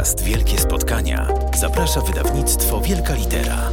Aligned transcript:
podcast 0.00 0.24
Wielkie 0.24 0.58
Spotkania 0.58 1.28
zaprasza 1.58 2.00
wydawnictwo 2.00 2.80
Wielka 2.80 3.14
Litera. 3.14 3.70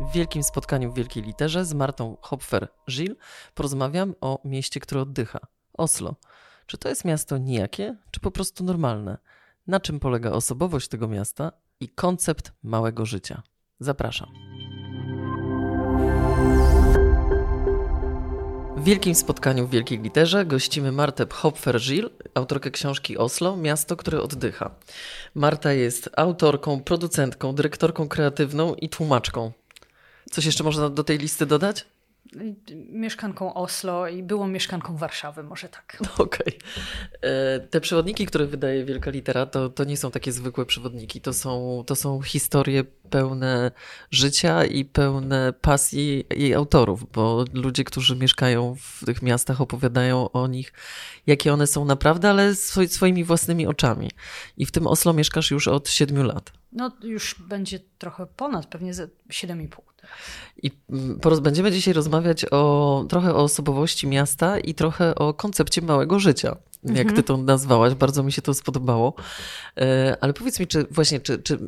W 0.00 0.12
wielkim 0.12 0.42
spotkaniu 0.42 0.92
w 0.92 0.94
Wielkiej 0.94 1.22
Literze 1.22 1.64
z 1.64 1.74
Martą 1.74 2.16
Hopfer-Gil 2.22 3.14
porozmawiam 3.54 4.14
o 4.20 4.40
mieście, 4.44 4.80
które 4.80 5.00
oddycha 5.00 5.38
Oslo. 5.72 6.14
Czy 6.66 6.78
to 6.78 6.88
jest 6.88 7.04
miasto 7.04 7.38
nijakie, 7.38 7.96
czy 8.10 8.20
po 8.20 8.30
prostu 8.30 8.64
normalne? 8.64 9.18
Na 9.66 9.80
czym 9.80 10.00
polega 10.00 10.30
osobowość 10.30 10.88
tego 10.88 11.08
miasta 11.08 11.52
i 11.80 11.88
koncept 11.88 12.52
małego 12.62 13.06
życia? 13.06 13.42
Zapraszam. 13.80 14.28
W 18.80 18.84
wielkim 18.84 19.14
spotkaniu 19.14 19.66
w 19.66 19.70
Wielkiej 19.70 19.98
Literze 19.98 20.46
gościmy 20.46 20.92
Martę 20.92 21.26
Hopfer-Gil, 21.26 22.10
autorkę 22.34 22.70
książki 22.70 23.18
Oslo, 23.18 23.56
miasto, 23.56 23.96
które 23.96 24.22
oddycha. 24.22 24.70
Marta 25.34 25.72
jest 25.72 26.10
autorką, 26.16 26.80
producentką, 26.82 27.54
dyrektorką 27.54 28.08
kreatywną 28.08 28.74
i 28.74 28.88
tłumaczką. 28.88 29.52
Coś 30.30 30.44
jeszcze 30.44 30.64
można 30.64 30.90
do 30.90 31.04
tej 31.04 31.18
listy 31.18 31.46
dodać? 31.46 31.86
Mieszkanką 32.88 33.54
Oslo 33.54 34.08
i 34.08 34.22
byłą 34.22 34.48
mieszkanką 34.48 34.96
Warszawy, 34.96 35.42
może 35.42 35.68
tak. 35.68 35.96
Okej. 36.18 36.58
Okay. 36.58 37.68
Te 37.70 37.80
przewodniki, 37.80 38.26
które 38.26 38.46
wydaje 38.46 38.84
Wielka 38.84 39.10
Litera, 39.10 39.46
to, 39.46 39.68
to 39.68 39.84
nie 39.84 39.96
są 39.96 40.10
takie 40.10 40.32
zwykłe 40.32 40.66
przewodniki. 40.66 41.20
To 41.20 41.32
są, 41.32 41.84
to 41.86 41.96
są 41.96 42.22
historie 42.22 42.84
pełne 43.10 43.70
życia 44.10 44.64
i 44.64 44.84
pełne 44.84 45.52
pasji 45.60 46.24
jej 46.30 46.54
autorów, 46.54 47.12
bo 47.12 47.44
ludzie, 47.54 47.84
którzy 47.84 48.16
mieszkają 48.16 48.76
w 48.80 49.04
tych 49.06 49.22
miastach, 49.22 49.60
opowiadają 49.60 50.30
o 50.30 50.46
nich, 50.46 50.72
jakie 51.26 51.52
one 51.52 51.66
są 51.66 51.84
naprawdę, 51.84 52.30
ale 52.30 52.54
swoimi 52.88 53.24
własnymi 53.24 53.66
oczami. 53.66 54.10
I 54.56 54.66
w 54.66 54.70
tym 54.70 54.86
Oslo 54.86 55.12
mieszkasz 55.12 55.50
już 55.50 55.68
od 55.68 55.88
siedmiu 55.88 56.22
lat. 56.22 56.59
No, 56.72 56.90
już 57.02 57.36
będzie 57.48 57.80
trochę 57.98 58.26
ponad, 58.26 58.66
pewnie 58.66 58.94
7,5. 58.94 59.68
I 60.62 60.70
mm, 60.90 61.42
będziemy 61.42 61.72
dzisiaj 61.72 61.94
rozmawiać 61.94 62.44
o, 62.50 63.04
trochę 63.08 63.34
o 63.34 63.42
osobowości 63.42 64.06
miasta 64.06 64.58
i 64.58 64.74
trochę 64.74 65.14
o 65.14 65.34
koncepcie 65.34 65.82
małego 65.82 66.18
życia. 66.18 66.56
Jak 66.82 66.96
ty 66.96 67.00
mhm. 67.00 67.22
to 67.22 67.36
nazwałaś, 67.36 67.94
bardzo 67.94 68.22
mi 68.22 68.32
się 68.32 68.42
to 68.42 68.54
spodobało. 68.54 69.14
E, 69.76 70.16
ale 70.20 70.32
powiedz 70.32 70.60
mi, 70.60 70.66
czy 70.66 70.84
właśnie, 70.90 71.20
czy, 71.20 71.42
czy 71.42 71.58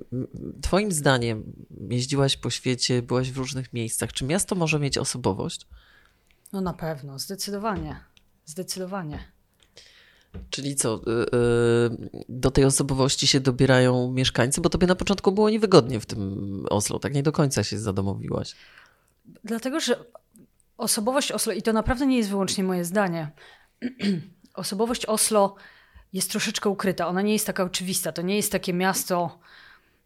twoim 0.62 0.92
zdaniem 0.92 1.52
jeździłaś 1.90 2.36
po 2.36 2.50
świecie, 2.50 3.02
byłaś 3.02 3.30
w 3.30 3.36
różnych 3.36 3.72
miejscach, 3.72 4.12
czy 4.12 4.24
miasto 4.24 4.54
może 4.54 4.78
mieć 4.78 4.98
osobowość? 4.98 5.66
No 6.52 6.60
na 6.60 6.72
pewno, 6.72 7.18
zdecydowanie. 7.18 8.00
Zdecydowanie. 8.44 9.31
Czyli 10.50 10.76
co, 10.76 10.94
y, 10.94 11.00
y, 11.10 12.24
do 12.28 12.50
tej 12.50 12.64
osobowości 12.64 13.26
się 13.26 13.40
dobierają 13.40 14.12
mieszkańcy, 14.12 14.60
bo 14.60 14.68
tobie 14.68 14.86
na 14.86 14.94
początku 14.94 15.32
było 15.32 15.50
niewygodnie 15.50 16.00
w 16.00 16.06
tym 16.06 16.64
Oslo, 16.70 16.98
tak 16.98 17.14
nie 17.14 17.22
do 17.22 17.32
końca 17.32 17.64
się 17.64 17.78
zadomowiłaś. 17.78 18.54
Dlatego, 19.44 19.80
że 19.80 20.04
osobowość 20.78 21.32
Oslo, 21.32 21.52
i 21.52 21.62
to 21.62 21.72
naprawdę 21.72 22.06
nie 22.06 22.16
jest 22.16 22.30
wyłącznie 22.30 22.64
moje 22.64 22.84
zdanie, 22.84 23.30
osobowość 24.54 25.06
Oslo 25.06 25.56
jest 26.12 26.30
troszeczkę 26.30 26.68
ukryta. 26.68 27.08
Ona 27.08 27.22
nie 27.22 27.32
jest 27.32 27.46
taka 27.46 27.64
oczywista. 27.64 28.12
To 28.12 28.22
nie 28.22 28.36
jest 28.36 28.52
takie 28.52 28.72
miasto 28.72 29.38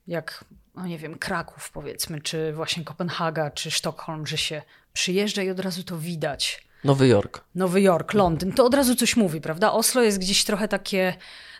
jak, 0.06 0.44
no 0.74 0.86
nie 0.86 0.98
wiem, 0.98 1.18
Kraków 1.18 1.70
powiedzmy, 1.70 2.20
czy 2.20 2.52
właśnie 2.52 2.84
Kopenhaga, 2.84 3.50
czy 3.50 3.70
Sztokholm, 3.70 4.26
że 4.26 4.38
się 4.38 4.62
przyjeżdża 4.92 5.42
i 5.42 5.50
od 5.50 5.60
razu 5.60 5.84
to 5.84 5.98
widać. 5.98 6.65
Nowy 6.86 7.08
Jork. 7.08 7.44
Nowy 7.54 7.80
Jork, 7.80 8.14
Londyn. 8.14 8.52
To 8.52 8.64
od 8.64 8.74
razu 8.74 8.94
coś 8.94 9.16
mówi, 9.16 9.40
prawda? 9.40 9.72
Oslo 9.72 10.02
jest 10.02 10.18
gdzieś 10.18 10.44
trochę 10.44 10.68
takie, 10.68 11.14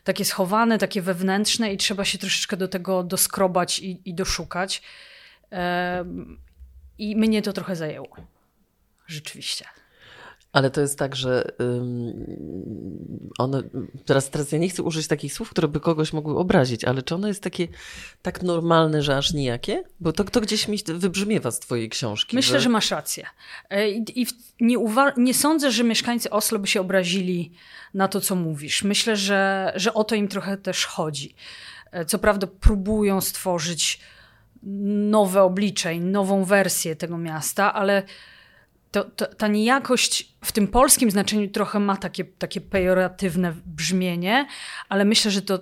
takie 0.05 0.24
schowane, 0.24 0.78
takie 0.78 1.02
wewnętrzne 1.02 1.72
i 1.72 1.77
trzeba 1.77 2.05
się 2.05 2.18
troszeczkę 2.18 2.56
do 2.56 2.68
tego 2.68 3.02
doskrobać 3.02 3.78
i, 3.78 4.01
i 4.05 4.14
doszukać. 4.14 4.83
I 6.98 7.17
mnie 7.17 7.42
to 7.42 7.52
trochę 7.52 7.77
zajęło. 7.77 8.17
Rzeczywiście. 9.06 9.64
Ale 10.56 10.70
to 10.70 10.80
jest 10.80 10.98
tak, 10.98 11.17
że 11.17 11.50
um, 11.58 12.27
one, 13.39 13.62
teraz, 14.05 14.30
teraz 14.30 14.52
ja 14.52 14.58
nie 14.58 14.68
chcę 14.68 14.83
użyć 14.83 15.06
takich 15.06 15.33
słów, 15.33 15.50
które 15.50 15.68
by 15.68 15.80
kogoś 15.80 16.12
mogły 16.12 16.39
obrazić, 16.39 16.84
ale 16.84 17.02
czy 17.02 17.14
ono 17.14 17.28
jest 17.28 17.42
takie 17.42 17.68
tak 18.22 18.42
normalne, 18.42 19.02
że 19.02 19.16
aż 19.16 19.33
nijakie? 19.33 19.84
Bo 20.00 20.12
to, 20.12 20.24
to 20.24 20.40
gdzieś 20.40 20.68
mi 20.68 20.78
wybrzmiewa 20.86 21.50
z 21.50 21.61
twojej 21.61 21.89
książki. 21.89 22.36
Myślę, 22.36 22.58
że, 22.58 22.61
że 22.64 22.68
masz 22.68 22.90
rację. 22.90 23.27
E, 23.70 23.90
I, 23.90 24.22
i 24.22 24.27
nie, 24.61 24.77
nie 25.16 25.34
sądzę, 25.34 25.70
że 25.70 25.84
mieszkańcy 25.84 26.30
Oslo 26.30 26.58
by 26.58 26.66
się 26.66 26.80
obrazili 26.80 27.52
na 27.95 28.08
to, 28.08 28.20
co 28.20 28.34
mówisz. 28.34 28.83
Myślę, 28.83 29.16
że, 29.16 29.72
że 29.77 29.95
o 29.95 30.05
to 30.05 30.14
im 30.14 30.28
trochę 30.28 30.56
też 30.56 30.86
chodzi. 30.86 31.34
E, 31.92 32.05
co 32.05 32.18
prawda 32.18 32.46
próbują 32.46 33.20
stworzyć 33.20 34.00
nowe 35.11 35.42
oblicze 35.42 35.95
i 35.95 36.00
nową 36.00 36.45
wersję 36.45 36.96
tego 36.96 37.18
miasta, 37.18 37.74
ale 37.74 38.02
to, 38.91 39.05
to, 39.05 39.27
ta 39.27 39.48
niejakość 39.48 40.35
w 40.45 40.52
tym 40.52 40.69
polskim 40.69 41.11
znaczeniu 41.11 41.48
trochę 41.48 41.80
ma 41.80 41.97
takie, 41.97 42.24
takie 42.24 42.61
pejoratywne 42.61 43.55
brzmienie, 43.67 44.47
ale 44.89 45.05
myślę, 45.05 45.30
że 45.30 45.42
to 45.42 45.58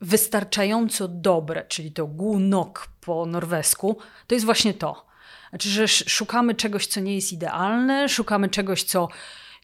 wystarczająco 0.00 1.08
dobre, 1.08 1.64
czyli 1.68 1.92
to 1.92 2.06
gunok 2.06 2.88
po 3.00 3.26
norwesku, 3.26 3.98
to 4.26 4.34
jest 4.34 4.44
właśnie 4.44 4.74
to. 4.74 5.06
Znaczy, 5.50 5.68
że 5.68 5.88
szukamy 5.88 6.54
czegoś, 6.54 6.86
co 6.86 7.00
nie 7.00 7.14
jest 7.14 7.32
idealne, 7.32 8.08
szukamy 8.08 8.48
czegoś, 8.48 8.82
co 8.82 9.08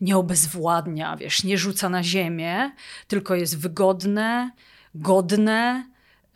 nie 0.00 0.16
obezwładnia, 0.16 1.16
wiesz, 1.16 1.44
nie 1.44 1.58
rzuca 1.58 1.88
na 1.88 2.02
ziemię, 2.02 2.70
tylko 3.08 3.34
jest 3.34 3.58
wygodne, 3.58 4.50
godne, 4.94 5.86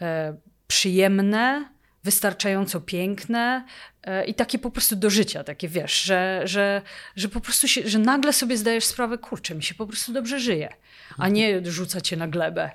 e, 0.03 0.37
przyjemne, 0.67 1.75
wystarczająco 2.06 2.81
piękne 2.81 3.65
e, 4.03 4.25
i 4.25 4.34
takie 4.34 4.59
po 4.59 4.71
prostu 4.71 4.97
do 4.97 5.11
życia, 5.11 5.44
takie 5.44 5.69
wiesz, 5.69 6.03
że, 6.03 6.43
że, 6.44 6.83
że 7.17 7.28
po 7.28 7.41
prostu 7.41 7.69
się, 7.69 7.89
że 7.89 7.99
nagle 7.99 8.33
sobie 8.33 8.56
zdajesz 8.56 8.84
sprawę, 8.84 9.19
kurczę, 9.19 9.55
mi 9.55 9.62
się 9.62 9.75
po 9.75 9.87
prostu 9.87 10.12
dobrze 10.12 10.41
żyje, 10.41 10.72
a 11.19 11.28
nie 11.28 11.71
rzuca 11.71 12.00
cię 12.00 12.17
na 12.17 12.28
glebę 12.28 12.71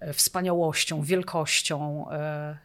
e, 0.00 0.12
wspaniałością, 0.12 1.02
wielkością. 1.02 2.06
E, 2.10 2.58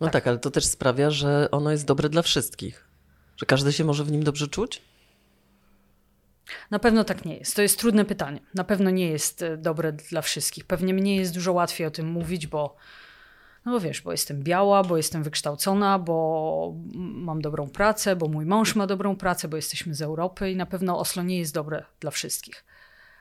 no 0.00 0.06
tak. 0.06 0.12
tak, 0.12 0.26
ale 0.26 0.38
to 0.38 0.50
też 0.50 0.64
sprawia, 0.64 1.10
że 1.10 1.50
ono 1.50 1.70
jest 1.70 1.86
dobre 1.86 2.08
dla 2.08 2.22
wszystkich, 2.22 2.84
że 3.36 3.46
każdy 3.46 3.72
się 3.72 3.84
może 3.84 4.04
w 4.04 4.12
nim 4.12 4.22
dobrze 4.22 4.48
czuć? 4.48 4.82
Na 6.70 6.78
pewno 6.78 7.04
tak 7.04 7.24
nie 7.24 7.36
jest. 7.36 7.56
To 7.56 7.62
jest 7.62 7.78
trudne 7.78 8.04
pytanie. 8.04 8.40
Na 8.54 8.64
pewno 8.64 8.90
nie 8.90 9.08
jest 9.08 9.44
dobre 9.58 9.92
dla 9.92 10.22
wszystkich. 10.22 10.64
Pewnie 10.64 10.94
mnie 10.94 11.16
jest 11.16 11.34
dużo 11.34 11.52
łatwiej 11.52 11.86
o 11.86 11.90
tym 11.90 12.06
mówić, 12.06 12.46
bo 12.46 12.76
no 13.66 13.72
bo 13.72 13.80
wiesz, 13.80 14.00
bo 14.00 14.12
jestem 14.12 14.42
biała, 14.42 14.82
bo 14.82 14.96
jestem 14.96 15.22
wykształcona, 15.22 15.98
bo 15.98 16.74
mam 16.94 17.42
dobrą 17.42 17.68
pracę, 17.68 18.16
bo 18.16 18.28
mój 18.28 18.46
mąż 18.46 18.74
ma 18.74 18.86
dobrą 18.86 19.16
pracę, 19.16 19.48
bo 19.48 19.56
jesteśmy 19.56 19.94
z 19.94 20.02
Europy 20.02 20.50
i 20.50 20.56
na 20.56 20.66
pewno 20.66 20.98
Oslo 20.98 21.22
nie 21.22 21.38
jest 21.38 21.54
dobre 21.54 21.84
dla 22.00 22.10
wszystkich. 22.10 22.64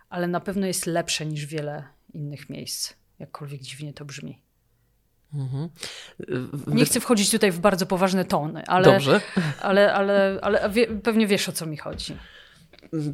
Ale 0.10 0.28
na 0.28 0.40
pewno 0.40 0.68
jest 0.68 0.86
lepsze 0.86 1.26
niż 1.26 1.46
wiele 1.46 1.84
innych 2.14 2.50
miejsc, 2.50 2.94
jakkolwiek 3.20 3.62
dziwnie 3.62 3.94
to 3.94 4.06
brzmi. 4.06 4.42
Mhm. 5.34 5.70
Nie 6.68 6.86
chcę 6.86 7.00
wchodzić 7.00 7.32
tutaj 7.32 7.52
w 7.52 7.60
bardzo 7.60 7.86
poważne 7.86 8.26
tony, 8.26 8.64
ale, 8.68 8.86
Dobrze. 8.86 9.22
ale, 9.62 9.94
ale, 9.94 10.40
ale 10.42 10.70
wie, 10.70 10.88
pewnie 10.88 11.28
wiesz 11.28 11.50
o 11.50 11.52
co 11.52 11.66
mi 11.66 11.78
chodzi 11.78 12.16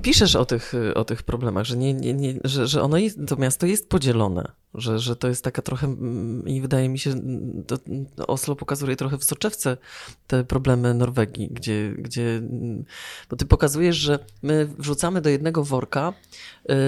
piszesz 0.01 0.35
o 0.35 0.45
tych, 0.45 0.73
o 0.95 1.05
tych 1.05 1.23
problemach, 1.23 1.65
że, 1.65 1.77
nie, 1.77 1.93
nie, 1.93 2.13
nie, 2.13 2.39
że, 2.43 2.67
że 2.67 2.81
ono 2.81 2.97
jest, 2.97 3.19
to 3.27 3.35
miasto 3.35 3.65
jest 3.65 3.89
podzielone, 3.89 4.51
że, 4.73 4.99
że 4.99 5.15
to 5.15 5.27
jest 5.27 5.43
taka 5.43 5.61
trochę, 5.61 5.87
mm, 5.87 6.47
i 6.47 6.61
wydaje 6.61 6.89
mi 6.89 6.99
się, 6.99 7.13
to 7.67 7.77
Oslo 8.27 8.55
pokazuje 8.55 8.95
trochę 8.95 9.17
w 9.17 9.23
soczewce 9.23 9.77
te 10.27 10.43
problemy 10.43 10.93
Norwegii, 10.93 11.49
gdzie, 11.51 11.93
gdzie 11.97 12.41
bo 13.29 13.35
ty 13.35 13.45
pokazujesz, 13.45 13.95
że 13.95 14.19
my 14.43 14.69
wrzucamy 14.77 15.21
do 15.21 15.29
jednego 15.29 15.63
worka 15.63 16.13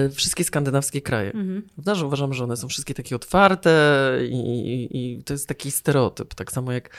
y, 0.06 0.10
wszystkie 0.10 0.44
skandynawskie 0.44 1.02
kraje. 1.02 1.32
Mhm. 1.32 1.96
Że 1.96 2.06
uważam, 2.06 2.34
że 2.34 2.44
one 2.44 2.56
są 2.56 2.68
wszystkie 2.68 2.94
takie 2.94 3.16
otwarte 3.16 4.12
i, 4.30 4.34
i, 4.34 4.98
i 4.98 5.22
to 5.24 5.34
jest 5.34 5.48
taki 5.48 5.70
stereotyp, 5.70 6.34
tak 6.34 6.52
samo 6.52 6.72
jak 6.72 6.90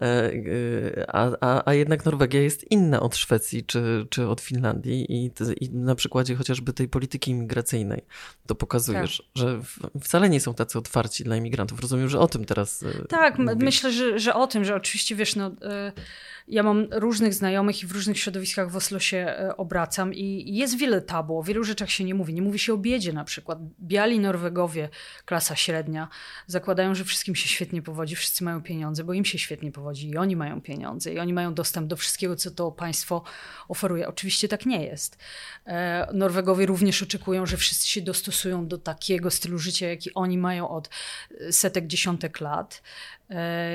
E, 0.00 0.32
e, 0.32 1.10
a, 1.14 1.30
a, 1.40 1.62
a 1.70 1.74
jednak 1.74 2.04
Norwegia 2.04 2.40
jest 2.40 2.70
inna 2.70 3.00
od 3.00 3.16
Szwecji 3.16 3.64
czy, 3.64 4.06
czy 4.10 4.28
od 4.28 4.40
Finlandii 4.40 5.19
i, 5.26 5.30
i 5.64 5.70
na 5.70 5.94
przykładzie 5.94 6.36
chociażby 6.36 6.72
tej 6.72 6.88
polityki 6.88 7.30
imigracyjnej 7.30 8.02
to 8.46 8.54
pokazujesz, 8.54 9.16
tak. 9.16 9.26
że 9.34 9.60
wcale 10.00 10.28
nie 10.28 10.40
są 10.40 10.54
tacy 10.54 10.78
otwarci 10.78 11.24
dla 11.24 11.36
imigrantów. 11.36 11.80
Rozumiem, 11.80 12.08
że 12.08 12.18
o 12.18 12.28
tym 12.28 12.44
teraz 12.44 12.82
e, 12.82 13.04
Tak, 13.08 13.38
mówisz. 13.38 13.56
myślę, 13.62 13.92
że, 13.92 14.18
że 14.18 14.34
o 14.34 14.46
tym, 14.46 14.64
że 14.64 14.74
oczywiście 14.74 15.16
wiesz, 15.16 15.36
no... 15.36 15.50
Ja 16.48 16.62
mam 16.62 16.86
różnych 16.90 17.34
znajomych 17.34 17.82
i 17.82 17.86
w 17.86 17.92
różnych 17.92 18.18
środowiskach 18.18 18.70
w 18.70 18.76
Oslo 18.76 18.98
się 18.98 19.34
obracam 19.56 20.14
i 20.14 20.56
jest 20.56 20.78
wiele 20.78 21.00
tabu, 21.00 21.38
o 21.38 21.42
wielu 21.42 21.64
rzeczach 21.64 21.90
się 21.90 22.04
nie 22.04 22.14
mówi. 22.14 22.34
Nie 22.34 22.42
mówi 22.42 22.58
się 22.58 22.74
o 22.74 22.76
biedzie 22.76 23.12
na 23.12 23.24
przykład. 23.24 23.58
Biali 23.80 24.20
Norwegowie, 24.20 24.88
klasa 25.24 25.56
średnia, 25.56 26.08
zakładają, 26.46 26.94
że 26.94 27.04
wszystkim 27.04 27.34
się 27.34 27.48
świetnie 27.48 27.82
powodzi, 27.82 28.16
wszyscy 28.16 28.44
mają 28.44 28.62
pieniądze, 28.62 29.04
bo 29.04 29.12
im 29.12 29.24
się 29.24 29.38
świetnie 29.38 29.72
powodzi 29.72 30.08
i 30.08 30.16
oni 30.16 30.36
mają 30.36 30.60
pieniądze 30.60 31.12
i 31.12 31.18
oni 31.18 31.32
mają 31.32 31.54
dostęp 31.54 31.86
do 31.88 31.96
wszystkiego, 31.96 32.36
co 32.36 32.50
to 32.50 32.72
państwo 32.72 33.22
oferuje. 33.68 34.08
Oczywiście 34.08 34.48
tak 34.48 34.66
nie 34.66 34.84
jest. 34.84 35.09
E, 35.66 36.08
Norwegowie 36.14 36.66
również 36.66 37.02
oczekują, 37.02 37.46
że 37.46 37.56
wszyscy 37.56 37.88
się 37.88 38.00
dostosują 38.00 38.68
do 38.68 38.78
takiego 38.78 39.30
stylu 39.30 39.58
życia, 39.58 39.88
jaki 39.88 40.14
oni 40.14 40.38
mają 40.38 40.68
od 40.68 40.90
setek, 41.50 41.86
dziesiątek 41.86 42.40
lat. 42.40 42.82
E, 43.30 43.70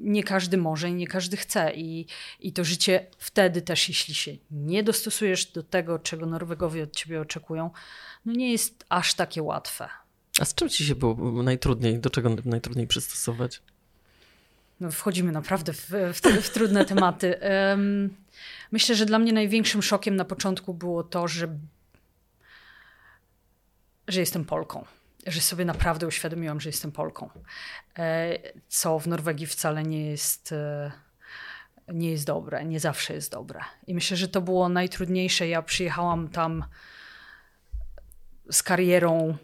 nie 0.00 0.22
każdy 0.22 0.56
może 0.56 0.88
i 0.88 0.94
nie 0.94 1.06
każdy 1.06 1.36
chce. 1.36 1.72
I, 1.74 2.06
I 2.40 2.52
to 2.52 2.64
życie 2.64 3.06
wtedy 3.18 3.62
też, 3.62 3.88
jeśli 3.88 4.14
się 4.14 4.32
nie 4.50 4.82
dostosujesz 4.82 5.46
do 5.46 5.62
tego, 5.62 5.98
czego 5.98 6.26
Norwegowie 6.26 6.82
od 6.82 6.96
ciebie 6.96 7.20
oczekują, 7.20 7.70
no 8.24 8.32
nie 8.32 8.52
jest 8.52 8.84
aż 8.88 9.14
takie 9.14 9.42
łatwe. 9.42 9.88
A 10.40 10.44
z 10.44 10.54
czym 10.54 10.68
ci 10.68 10.84
się 10.84 10.94
było 10.94 11.42
najtrudniej, 11.42 11.98
do 11.98 12.10
czego 12.10 12.36
najtrudniej 12.44 12.86
przystosować? 12.86 13.62
No, 14.80 14.90
wchodzimy 14.90 15.32
naprawdę 15.32 15.72
w, 15.72 15.90
w, 15.90 16.20
w 16.42 16.50
trudne 16.50 16.84
tematy. 16.84 17.34
Um, 17.70 18.16
myślę, 18.72 18.94
że 18.94 19.06
dla 19.06 19.18
mnie 19.18 19.32
największym 19.32 19.82
szokiem 19.82 20.16
na 20.16 20.24
początku 20.24 20.74
było 20.74 21.04
to, 21.04 21.28
że, 21.28 21.48
że 24.08 24.20
jestem 24.20 24.44
Polką. 24.44 24.84
Że 25.26 25.40
sobie 25.40 25.64
naprawdę 25.64 26.06
uświadomiłam, 26.06 26.60
że 26.60 26.68
jestem 26.68 26.92
Polką. 26.92 27.30
E, 27.98 28.38
co 28.68 28.98
w 28.98 29.06
Norwegii 29.06 29.46
wcale 29.46 29.82
nie 29.82 30.10
jest, 30.10 30.52
e, 30.52 30.92
nie 31.88 32.10
jest 32.10 32.26
dobre, 32.26 32.64
nie 32.64 32.80
zawsze 32.80 33.14
jest 33.14 33.32
dobre. 33.32 33.60
I 33.86 33.94
myślę, 33.94 34.16
że 34.16 34.28
to 34.28 34.40
było 34.40 34.68
najtrudniejsze. 34.68 35.48
Ja 35.48 35.62
przyjechałam 35.62 36.28
tam 36.28 36.64
z 38.50 38.62
karierą 38.62 39.36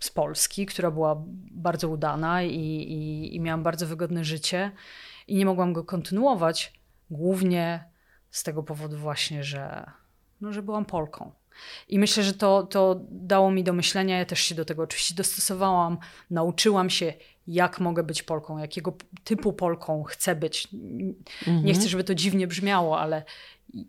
z 0.00 0.10
Polski, 0.10 0.66
która 0.66 0.90
była 0.90 1.22
bardzo 1.50 1.88
udana 1.88 2.42
i, 2.42 2.56
i, 2.56 3.36
i 3.36 3.40
miałam 3.40 3.62
bardzo 3.62 3.86
wygodne 3.86 4.24
życie 4.24 4.72
i 5.28 5.36
nie 5.36 5.46
mogłam 5.46 5.72
go 5.72 5.84
kontynuować, 5.84 6.72
głównie 7.10 7.84
z 8.30 8.42
tego 8.42 8.62
powodu 8.62 8.96
właśnie, 8.96 9.44
że, 9.44 9.90
no, 10.40 10.52
że 10.52 10.62
byłam 10.62 10.84
Polką. 10.84 11.32
I 11.88 11.98
myślę, 11.98 12.22
że 12.22 12.34
to, 12.34 12.62
to 12.62 13.00
dało 13.10 13.50
mi 13.50 13.64
do 13.64 13.72
myślenia. 13.72 14.18
Ja 14.18 14.24
też 14.24 14.40
się 14.40 14.54
do 14.54 14.64
tego 14.64 14.82
oczywiście 14.82 15.14
dostosowałam, 15.14 15.98
nauczyłam 16.30 16.90
się, 16.90 17.12
jak 17.46 17.80
mogę 17.80 18.02
być 18.02 18.22
Polką, 18.22 18.58
jakiego 18.58 18.96
typu 19.24 19.52
Polką 19.52 20.02
chcę 20.02 20.36
być. 20.36 20.68
Mhm. 20.72 21.64
Nie 21.64 21.74
chcę, 21.74 21.88
żeby 21.88 22.04
to 22.04 22.14
dziwnie 22.14 22.46
brzmiało, 22.46 23.00
ale 23.00 23.24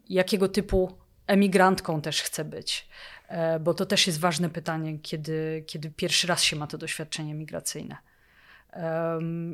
jakiego 0.09 0.47
typu 0.47 1.00
emigrantką 1.27 2.01
też 2.01 2.21
chcę 2.21 2.45
być. 2.45 2.87
E, 3.27 3.59
bo 3.59 3.73
to 3.73 3.85
też 3.85 4.07
jest 4.07 4.19
ważne 4.19 4.49
pytanie, 4.49 4.99
kiedy, 4.99 5.63
kiedy 5.67 5.91
pierwszy 5.91 6.27
raz 6.27 6.43
się 6.43 6.55
ma 6.55 6.67
to 6.67 6.77
doświadczenie 6.77 7.33
migracyjne. 7.33 7.97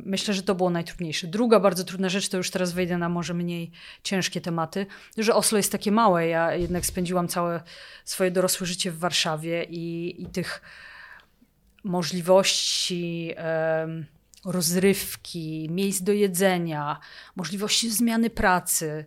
Myślę, 0.05 0.33
że 0.33 0.43
to 0.43 0.55
było 0.55 0.69
najtrudniejsze. 0.69 1.27
Druga 1.27 1.59
bardzo 1.59 1.83
trudna 1.83 2.09
rzecz, 2.09 2.29
to 2.29 2.37
już 2.37 2.51
teraz 2.51 2.73
wejdę 2.73 2.97
na 2.97 3.09
może 3.09 3.33
mniej 3.33 3.71
ciężkie 4.03 4.41
tematy, 4.41 4.85
że 5.17 5.35
Oslo 5.35 5.57
jest 5.57 5.71
takie 5.71 5.91
małe. 5.91 6.27
Ja 6.27 6.55
jednak 6.55 6.85
spędziłam 6.85 7.27
całe 7.27 7.63
swoje 8.05 8.31
dorosłe 8.31 8.67
życie 8.67 8.91
w 8.91 8.99
Warszawie 8.99 9.63
i, 9.63 10.15
i 10.23 10.25
tych 10.25 10.61
możliwości 11.83 13.33
rozrywki, 14.47 15.67
miejsc 15.71 16.01
do 16.01 16.13
jedzenia, 16.13 16.99
możliwości 17.35 17.91
zmiany 17.91 18.29
pracy, 18.29 19.05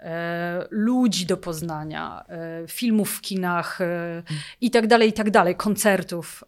e, 0.00 0.66
ludzi 0.70 1.26
do 1.26 1.36
poznania, 1.36 2.24
e, 2.28 2.68
filmów 2.68 3.10
w 3.10 3.20
kinach 3.20 3.80
e, 3.80 4.22
i 4.60 4.70
tak 4.70 4.86
dalej, 4.86 5.08
i 5.08 5.12
tak 5.12 5.30
dalej, 5.30 5.56
koncertów. 5.56 6.44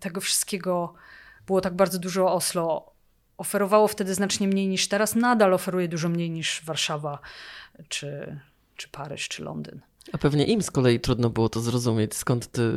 Tego 0.00 0.20
wszystkiego 0.20 0.94
było 1.46 1.60
tak 1.60 1.74
bardzo 1.76 1.98
dużo 1.98 2.32
Oslo. 2.32 2.94
Oferowało 3.36 3.88
wtedy 3.88 4.14
znacznie 4.14 4.48
mniej 4.48 4.68
niż 4.68 4.88
teraz, 4.88 5.14
nadal 5.14 5.54
oferuje 5.54 5.88
dużo 5.88 6.08
mniej 6.08 6.30
niż 6.30 6.62
Warszawa, 6.64 7.18
czy, 7.88 8.40
czy 8.76 8.88
Paryż, 8.88 9.28
czy 9.28 9.42
Londyn. 9.42 9.80
A 10.12 10.18
pewnie 10.18 10.44
im 10.44 10.62
z 10.62 10.70
kolei 10.70 11.00
trudno 11.00 11.30
było 11.30 11.48
to 11.48 11.60
zrozumieć, 11.60 12.14
skąd 12.14 12.46
ty, 12.46 12.72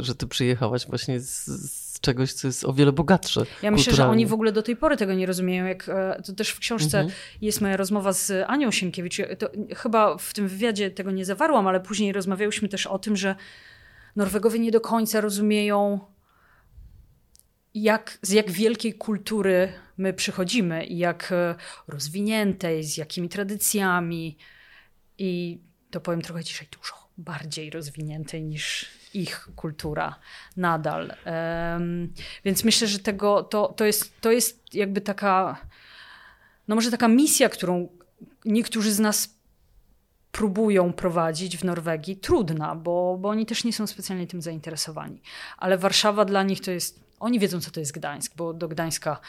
że 0.00 0.14
ty 0.14 0.26
przyjechałaś 0.26 0.86
właśnie 0.86 1.20
z, 1.20 1.46
z 1.46 1.81
czegoś, 2.02 2.32
co 2.32 2.48
jest 2.48 2.64
o 2.64 2.72
wiele 2.72 2.92
bogatsze. 2.92 3.42
Ja 3.62 3.70
myślę, 3.70 3.94
że 3.94 4.08
oni 4.08 4.26
w 4.26 4.32
ogóle 4.32 4.52
do 4.52 4.62
tej 4.62 4.76
pory 4.76 4.96
tego 4.96 5.14
nie 5.14 5.26
rozumieją. 5.26 5.64
Jak, 5.64 5.88
e, 5.88 6.22
to 6.26 6.32
też 6.32 6.50
w 6.50 6.58
książce 6.58 7.00
mhm. 7.00 7.18
jest 7.40 7.60
moja 7.60 7.76
rozmowa 7.76 8.12
z 8.12 8.44
Anią 8.46 8.70
Sienkiewicz. 8.70 9.16
To, 9.38 9.50
chyba 9.76 10.18
w 10.18 10.32
tym 10.32 10.48
wywiadzie 10.48 10.90
tego 10.90 11.10
nie 11.10 11.24
zawarłam, 11.24 11.66
ale 11.66 11.80
później 11.80 12.12
rozmawiałyśmy 12.12 12.68
też 12.68 12.86
o 12.86 12.98
tym, 12.98 13.16
że 13.16 13.36
Norwegowie 14.16 14.58
nie 14.58 14.70
do 14.70 14.80
końca 14.80 15.20
rozumieją, 15.20 16.00
jak, 17.74 18.18
z 18.22 18.30
jak 18.30 18.50
wielkiej 18.50 18.94
kultury 18.94 19.72
my 19.96 20.12
przychodzimy 20.12 20.84
i 20.84 20.98
jak 20.98 21.32
e, 21.32 21.54
rozwiniętej, 21.88 22.84
z 22.84 22.96
jakimi 22.96 23.28
tradycjami. 23.28 24.36
I 25.18 25.60
to 25.90 26.00
powiem 26.00 26.22
trochę 26.22 26.44
dzisiaj 26.44 26.68
dużo 26.78 26.94
bardziej 27.18 27.70
rozwiniętej 27.70 28.42
niż 28.42 28.86
ich 29.14 29.48
kultura 29.56 30.14
nadal. 30.56 31.16
Więc 32.44 32.64
myślę, 32.64 32.88
że 32.88 32.98
tego, 32.98 33.42
to, 33.42 33.68
to, 33.68 33.84
jest, 33.84 34.20
to 34.20 34.30
jest 34.30 34.74
jakby 34.74 35.00
taka, 35.00 35.56
no 36.68 36.74
może 36.74 36.90
taka 36.90 37.08
misja, 37.08 37.48
którą 37.48 37.88
niektórzy 38.44 38.92
z 38.92 39.00
nas 39.00 39.42
próbują 40.32 40.92
prowadzić 40.92 41.58
w 41.58 41.64
Norwegii, 41.64 42.16
trudna, 42.16 42.74
bo, 42.74 43.18
bo 43.20 43.28
oni 43.28 43.46
też 43.46 43.64
nie 43.64 43.72
są 43.72 43.86
specjalnie 43.86 44.26
tym 44.26 44.42
zainteresowani. 44.42 45.22
Ale 45.56 45.78
Warszawa 45.78 46.24
dla 46.24 46.42
nich 46.42 46.60
to 46.60 46.70
jest, 46.70 47.00
oni 47.20 47.38
wiedzą, 47.38 47.60
co 47.60 47.70
to 47.70 47.80
jest 47.80 47.92
Gdańsk, 47.92 48.36
bo 48.36 48.54
do 48.54 48.68
Gdańska 48.68 49.20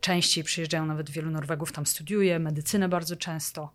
częściej 0.00 0.44
przyjeżdżają 0.44 0.86
nawet 0.86 1.10
wielu 1.10 1.30
Norwegów, 1.30 1.72
tam 1.72 1.86
studiuje, 1.86 2.38
medycynę 2.38 2.88
bardzo 2.88 3.16
często 3.16 3.72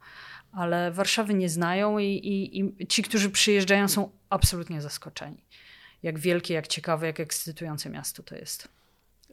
ale 0.53 0.91
Warszawy 0.91 1.33
nie 1.33 1.49
znają 1.49 1.97
i, 1.97 2.05
i, 2.05 2.59
i, 2.59 2.87
ci, 2.87 3.03
którzy 3.03 3.29
przyjeżdżają, 3.29 3.87
są 3.87 4.09
absolutnie 4.29 4.81
zaskoczeni. 4.81 5.45
Jak 6.03 6.19
wielkie, 6.19 6.53
jak 6.53 6.67
ciekawe, 6.67 7.07
jak 7.07 7.19
ekscytujące 7.19 7.89
miasto 7.89 8.23
to 8.23 8.35
jest. 8.35 8.67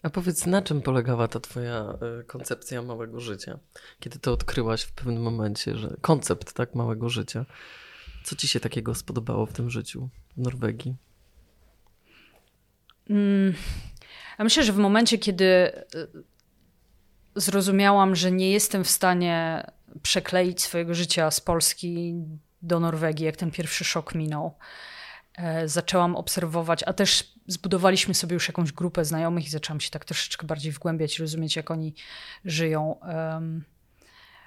A 0.02 0.10
powiedz, 0.10 0.46
na 0.46 0.62
czym 0.62 0.82
polegała 0.82 1.28
ta 1.28 1.40
twoja 1.40 1.98
e, 2.20 2.24
koncepcja 2.24 2.82
małego 2.82 3.20
życia? 3.20 3.58
Kiedy 4.00 4.18
to 4.18 4.32
odkryłaś 4.32 4.82
w 4.82 4.92
pewnym 4.92 5.22
momencie, 5.22 5.76
że 5.76 5.96
koncept 6.00 6.52
tak 6.52 6.74
małego 6.74 7.08
życia. 7.08 7.46
Co 8.24 8.36
ci 8.36 8.48
się 8.48 8.60
takiego 8.60 8.94
spodobało 8.94 9.46
w 9.46 9.52
tym 9.52 9.70
życiu 9.70 10.08
w 10.36 10.40
Norwegii? 10.40 10.94
Mm, 13.10 13.54
ja 14.38 14.44
myślę, 14.44 14.62
że 14.64 14.72
w 14.72 14.76
momencie, 14.78 15.18
kiedy 15.18 15.44
e, 15.44 15.84
zrozumiałam, 17.40 18.16
że 18.16 18.32
nie 18.32 18.50
jestem 18.50 18.84
w 18.84 18.90
stanie 18.90 19.66
przekleić 20.02 20.62
swojego 20.62 20.94
życia 20.94 21.30
z 21.30 21.40
Polski 21.40 22.14
do 22.62 22.80
Norwegii, 22.80 23.26
jak 23.26 23.36
ten 23.36 23.50
pierwszy 23.50 23.84
szok 23.84 24.14
minął. 24.14 24.54
E, 25.36 25.68
zaczęłam 25.68 26.16
obserwować, 26.16 26.82
a 26.82 26.92
też 26.92 27.34
zbudowaliśmy 27.46 28.14
sobie 28.14 28.34
już 28.34 28.48
jakąś 28.48 28.72
grupę 28.72 29.04
znajomych 29.04 29.46
i 29.46 29.50
zaczęłam 29.50 29.80
się 29.80 29.90
tak 29.90 30.04
troszeczkę 30.04 30.46
bardziej 30.46 30.72
wgłębiać, 30.72 31.18
rozumieć, 31.18 31.56
jak 31.56 31.70
oni 31.70 31.94
żyją. 32.44 32.96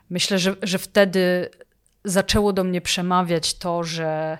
Myślę, 0.09 0.39
że, 0.39 0.55
że 0.61 0.77
wtedy 0.77 1.49
zaczęło 2.03 2.53
do 2.53 2.63
mnie 2.63 2.81
przemawiać 2.81 3.53
to, 3.53 3.83
że, 3.83 4.37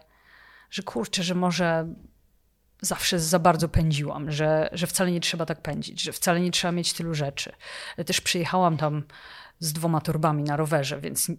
że 0.69 0.83
kurczę, 0.83 1.23
że 1.23 1.35
może 1.35 1.87
zawsze 2.85 3.19
za 3.19 3.39
bardzo 3.39 3.69
pędziłam, 3.69 4.31
że, 4.31 4.69
że 4.71 4.87
wcale 4.87 5.11
nie 5.11 5.19
trzeba 5.19 5.45
tak 5.45 5.61
pędzić, 5.61 6.01
że 6.01 6.11
wcale 6.11 6.39
nie 6.39 6.51
trzeba 6.51 6.71
mieć 6.71 6.93
tylu 6.93 7.13
rzeczy. 7.13 7.51
Też 8.05 8.21
przyjechałam 8.21 8.77
tam 8.77 9.03
z 9.59 9.73
dwoma 9.73 10.01
torbami 10.01 10.43
na 10.43 10.57
rowerze, 10.57 11.01
więc 11.01 11.31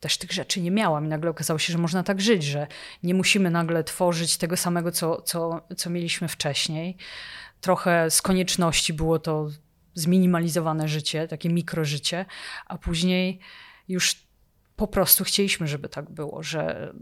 też 0.00 0.18
tych 0.18 0.32
rzeczy 0.32 0.60
nie 0.60 0.70
miałam. 0.70 1.04
I 1.04 1.08
nagle 1.08 1.30
okazało 1.30 1.58
się, 1.58 1.72
że 1.72 1.78
można 1.78 2.02
tak 2.02 2.20
żyć, 2.20 2.44
że 2.44 2.66
nie 3.02 3.14
musimy 3.14 3.50
nagle 3.50 3.84
tworzyć 3.84 4.36
tego 4.36 4.56
samego, 4.56 4.92
co, 4.92 5.22
co, 5.22 5.66
co 5.76 5.90
mieliśmy 5.90 6.28
wcześniej. 6.28 6.96
Trochę 7.60 8.10
z 8.10 8.22
konieczności 8.22 8.92
było 8.92 9.18
to 9.18 9.48
zminimalizowane 9.94 10.88
życie, 10.88 11.28
takie 11.28 11.48
mikrożycie, 11.48 12.26
a 12.66 12.78
później 12.78 13.40
już 13.88 14.26
po 14.76 14.88
prostu 14.88 15.24
chcieliśmy, 15.24 15.66
żeby 15.66 15.88
tak 15.88 16.10
było, 16.10 16.42
że 16.42 16.92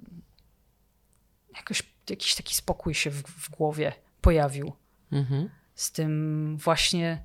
jakoś 1.57 1.83
jakiś 2.11 2.35
taki 2.35 2.55
spokój 2.55 2.95
się 2.95 3.11
w, 3.11 3.23
w 3.23 3.51
głowie 3.51 3.93
pojawił. 4.21 4.73
Mhm. 5.13 5.49
Z 5.75 5.93
tym 5.93 6.57
właśnie, 6.57 7.23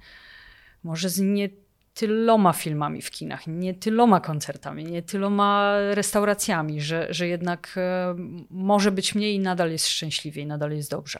może 0.83 1.09
z 1.09 1.19
nie 1.19 1.49
tyloma 1.93 2.53
filmami 2.53 3.01
w 3.01 3.11
kinach, 3.11 3.47
nie 3.47 3.73
tyloma 3.73 4.19
koncertami, 4.19 4.83
nie 4.83 5.03
tyloma 5.03 5.75
restauracjami, 5.93 6.81
że, 6.81 7.07
że 7.09 7.27
jednak 7.27 7.73
e, 7.77 8.15
może 8.49 8.91
być 8.91 9.15
mniej 9.15 9.35
i 9.35 9.39
nadal 9.39 9.71
jest 9.71 9.87
szczęśliwie 9.87 10.41
i 10.41 10.45
nadal 10.45 10.71
jest 10.71 10.91
dobrze. 10.91 11.19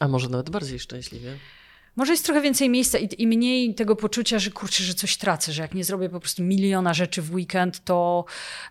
A 0.00 0.08
może 0.08 0.28
nawet 0.28 0.50
bardziej 0.50 0.78
szczęśliwie? 0.78 1.36
Może 1.96 2.12
jest 2.12 2.24
trochę 2.24 2.40
więcej 2.40 2.70
miejsca 2.70 2.98
i, 2.98 3.08
i, 3.18 3.26
mniej 3.26 3.74
tego 3.74 3.96
poczucia, 3.96 4.38
że 4.38 4.50
kurczę, 4.50 4.84
że 4.84 4.94
coś 4.94 5.16
tracę, 5.16 5.52
że 5.52 5.62
jak 5.62 5.74
nie 5.74 5.84
zrobię 5.84 6.08
po 6.08 6.20
prostu 6.20 6.42
miliona 6.42 6.94
rzeczy 6.94 7.22
w 7.22 7.34
weekend, 7.34 7.84
to, 7.84 8.24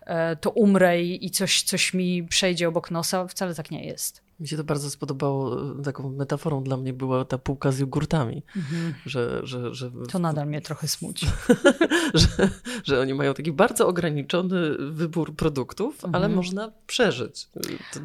e, 0.06 0.36
to 0.36 0.50
umrę 0.50 1.04
i, 1.04 1.26
i 1.26 1.32
coś, 1.32 1.64
coś 1.64 1.94
mi 1.94 2.24
przejdzie 2.24 2.68
obok 2.68 2.92
nosa. 2.92 3.28
Wcale 3.28 3.56
tak 3.56 3.72
nie 3.72 3.86
jest. 3.86 4.22
Mi 4.40 4.48
się 4.48 4.58
to 4.58 4.64
bardzo 4.64 4.90
spodobało. 4.90 5.58
Taką 5.84 6.10
metaforą 6.10 6.64
dla 6.64 6.78
mnie 6.78 6.94
była 6.94 7.26
ta 7.26 7.38
półka 7.38 7.72
z 7.72 7.80
jogurtami. 7.80 8.44
Mhm. 8.56 8.94
Że, 9.06 9.42
że, 9.44 9.76
że... 9.76 9.92
To 10.10 10.20
nadal 10.20 10.48
mnie 10.48 10.62
trochę 10.62 10.88
smuci. 10.88 11.28
że, 12.14 12.50
że 12.84 13.02
oni 13.02 13.14
mają 13.14 13.34
taki 13.34 13.52
bardzo 13.52 13.88
ograniczony 13.88 14.78
wybór 14.92 15.36
produktów, 15.36 15.96
mhm. 15.96 16.16
ale 16.16 16.30
można 16.30 16.72
przeżyć. 16.88 17.48
To 17.94 18.00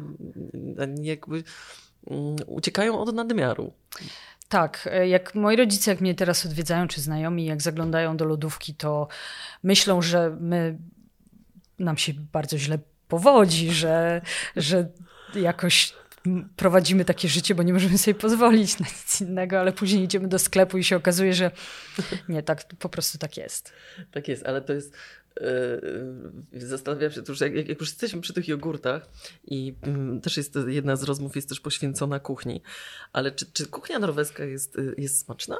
jakby 1.01 1.43
mm, 2.07 2.35
uciekają 2.47 2.99
od 2.99 3.15
nadmiaru. 3.15 3.73
Tak, 4.49 4.89
e, 4.91 5.07
jak 5.07 5.35
moi 5.35 5.55
rodzice, 5.55 5.91
jak 5.91 6.01
mnie 6.01 6.15
teraz 6.15 6.45
odwiedzają, 6.45 6.87
czy 6.87 7.01
znajomi, 7.01 7.45
jak 7.45 7.61
zaglądają 7.61 8.17
do 8.17 8.25
lodówki, 8.25 8.75
to 8.75 9.07
myślą, 9.63 10.01
że 10.01 10.37
my 10.39 10.77
nam 11.79 11.97
się 11.97 12.13
bardzo 12.13 12.57
źle 12.57 12.79
powodzi, 13.07 13.71
że, 13.71 14.21
że 14.55 14.89
jakoś 15.35 15.93
prowadzimy 16.55 17.05
takie 17.05 17.27
życie, 17.27 17.55
bo 17.55 17.63
nie 17.63 17.73
możemy 17.73 17.97
sobie 17.97 18.15
pozwolić 18.15 18.79
na 18.79 18.85
nic 18.85 19.21
innego, 19.21 19.59
ale 19.59 19.73
później 19.73 20.03
idziemy 20.03 20.27
do 20.27 20.39
sklepu 20.39 20.77
i 20.77 20.83
się 20.83 20.95
okazuje, 20.95 21.33
że 21.33 21.51
nie, 22.29 22.43
tak 22.43 22.63
po 22.79 22.89
prostu 22.89 23.17
tak 23.17 23.37
jest. 23.37 23.73
Tak 24.11 24.27
jest, 24.27 24.45
ale 24.45 24.61
to 24.61 24.73
jest 24.73 24.97
Yy, 26.51 26.67
zastanawiam 26.67 27.11
się, 27.11 27.21
że 27.29 27.49
jak, 27.49 27.67
jak, 27.67 27.79
już 27.79 27.89
jesteśmy 27.89 28.21
przy 28.21 28.33
tych 28.33 28.47
jogurtach 28.47 29.09
i 29.47 29.75
mm, 29.81 30.21
też 30.21 30.37
jest 30.37 30.55
jedna 30.67 30.95
z 30.95 31.03
rozmów 31.03 31.35
jest 31.35 31.49
też 31.49 31.59
poświęcona 31.59 32.19
kuchni, 32.19 32.61
ale 33.13 33.31
czy, 33.31 33.45
czy 33.53 33.67
kuchnia 33.67 33.99
norweska 33.99 34.43
jest, 34.43 34.77
y, 34.77 34.95
jest 34.97 35.19
smaczna? 35.19 35.57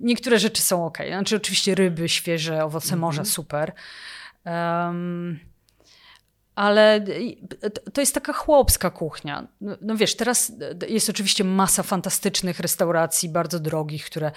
Niektóre 0.00 0.38
rzeczy 0.38 0.62
są 0.62 0.86
ok. 0.86 0.98
Znaczy 1.08 1.36
oczywiście 1.36 1.74
ryby, 1.74 2.08
świeże, 2.08 2.64
owoce 2.64 2.96
morza, 2.96 3.24
super. 3.24 3.72
Um, 4.44 5.38
ale 6.56 7.04
to 7.92 8.00
jest 8.00 8.14
taka 8.14 8.32
chłopska 8.32 8.90
kuchnia. 8.90 9.48
No, 9.60 9.76
no, 9.80 9.96
wiesz, 9.96 10.16
teraz 10.16 10.52
jest 10.88 11.10
oczywiście 11.10 11.44
masa 11.44 11.82
fantastycznych 11.82 12.60
restauracji, 12.60 13.28
bardzo 13.28 13.60
drogich, 13.60 14.04
które 14.04 14.32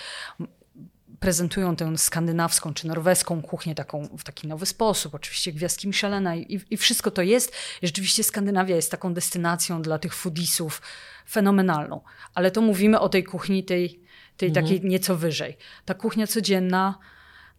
prezentują 1.20 1.76
tę 1.76 1.98
skandynawską 1.98 2.74
czy 2.74 2.88
norweską 2.88 3.42
kuchnię 3.42 3.76
taką, 3.76 4.08
w 4.18 4.24
taki 4.24 4.48
nowy 4.48 4.66
sposób. 4.66 5.16
Oczywiście 5.16 5.54
gwiazdki 5.54 5.88
Michelena 5.88 6.36
i, 6.36 6.60
i 6.70 6.78
wszystko 6.78 7.12
to 7.12 7.22
jest. 7.22 7.56
Rzeczywiście 7.84 8.24
Skandynawia 8.24 8.76
jest 8.76 8.92
taką 8.92 9.14
destynacją 9.14 9.82
dla 9.82 10.00
tych 10.00 10.14
foodisów 10.14 10.82
fenomenalną. 11.30 12.02
Ale 12.36 12.52
to 12.52 12.62
mówimy 12.62 13.00
o 13.00 13.10
tej 13.10 13.24
kuchni 13.24 13.64
tej, 13.64 14.02
tej 14.38 14.50
mhm. 14.50 14.66
takiej 14.66 14.82
nieco 14.90 15.16
wyżej. 15.16 15.58
Ta 15.86 15.94
kuchnia 15.94 16.28
codzienna 16.28 17.00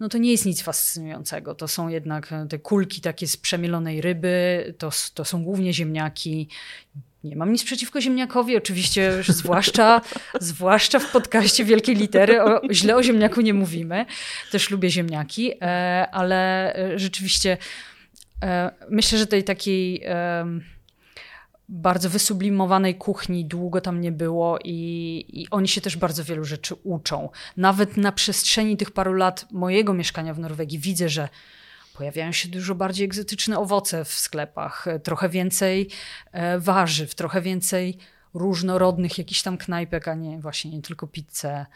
no 0.00 0.08
to 0.08 0.18
nie 0.18 0.30
jest 0.30 0.46
nic 0.46 0.62
fascynującego. 0.62 1.54
To 1.54 1.68
są 1.68 1.88
jednak 1.88 2.34
te 2.48 2.58
kulki 2.58 3.00
takie 3.00 3.26
z 3.26 3.36
przemielonej 3.36 4.00
ryby, 4.00 4.74
to, 4.78 4.90
to 5.14 5.24
są 5.24 5.44
głównie 5.44 5.72
ziemniaki. 5.72 6.48
Nie 7.24 7.36
mam 7.36 7.52
nic 7.52 7.64
przeciwko 7.64 8.00
ziemniakowi, 8.00 8.56
oczywiście, 8.56 9.12
zwłaszcza, 9.28 10.00
zwłaszcza 10.40 10.98
w 10.98 11.12
podcaście 11.12 11.64
wielkiej 11.64 11.96
litery. 11.96 12.42
O, 12.42 12.60
źle 12.70 12.96
o 12.96 13.02
ziemniaku 13.02 13.40
nie 13.40 13.54
mówimy. 13.54 14.06
Też 14.50 14.70
lubię 14.70 14.90
ziemniaki, 14.90 15.52
e, 15.62 16.08
ale 16.12 16.74
e, 16.74 16.98
rzeczywiście 16.98 17.56
e, 18.42 18.70
myślę, 18.90 19.18
że 19.18 19.26
tej 19.26 19.44
takiej 19.44 20.02
bardzo 21.70 22.10
wysublimowanej 22.10 22.94
kuchni 22.94 23.44
długo 23.44 23.80
tam 23.80 24.00
nie 24.00 24.12
było 24.12 24.58
i, 24.64 25.24
i, 25.28 25.50
oni 25.50 25.68
się 25.68 25.80
też 25.80 25.96
bardzo 25.96 26.24
wielu 26.24 26.44
rzeczy 26.44 26.74
uczą. 26.74 27.28
Nawet 27.56 27.96
na 27.96 28.12
przestrzeni 28.12 28.76
tych 28.76 28.90
paru 28.90 29.14
lat 29.14 29.46
mojego 29.52 29.94
mieszkania 29.94 30.34
w 30.34 30.38
Norwegii 30.38 30.78
widzę, 30.78 31.08
że 31.08 31.28
pojawiają 31.94 32.32
się 32.32 32.48
dużo 32.48 32.74
bardziej 32.74 33.04
egzotyczne 33.04 33.58
owoce 33.58 34.04
w 34.04 34.08
sklepach, 34.08 34.86
trochę 35.02 35.28
więcej 35.28 35.88
e, 36.32 36.58
warzyw, 36.58 37.14
trochę 37.14 37.42
więcej 37.42 37.98
różnorodnych 38.34 39.18
jakichś 39.18 39.42
tam 39.42 39.58
knajpek, 39.58 40.08
a 40.08 40.14
nie 40.14 40.38
właśnie 40.38 40.70
nie 40.70 40.82
tylko 40.82 41.06
pizzę, 41.06 41.66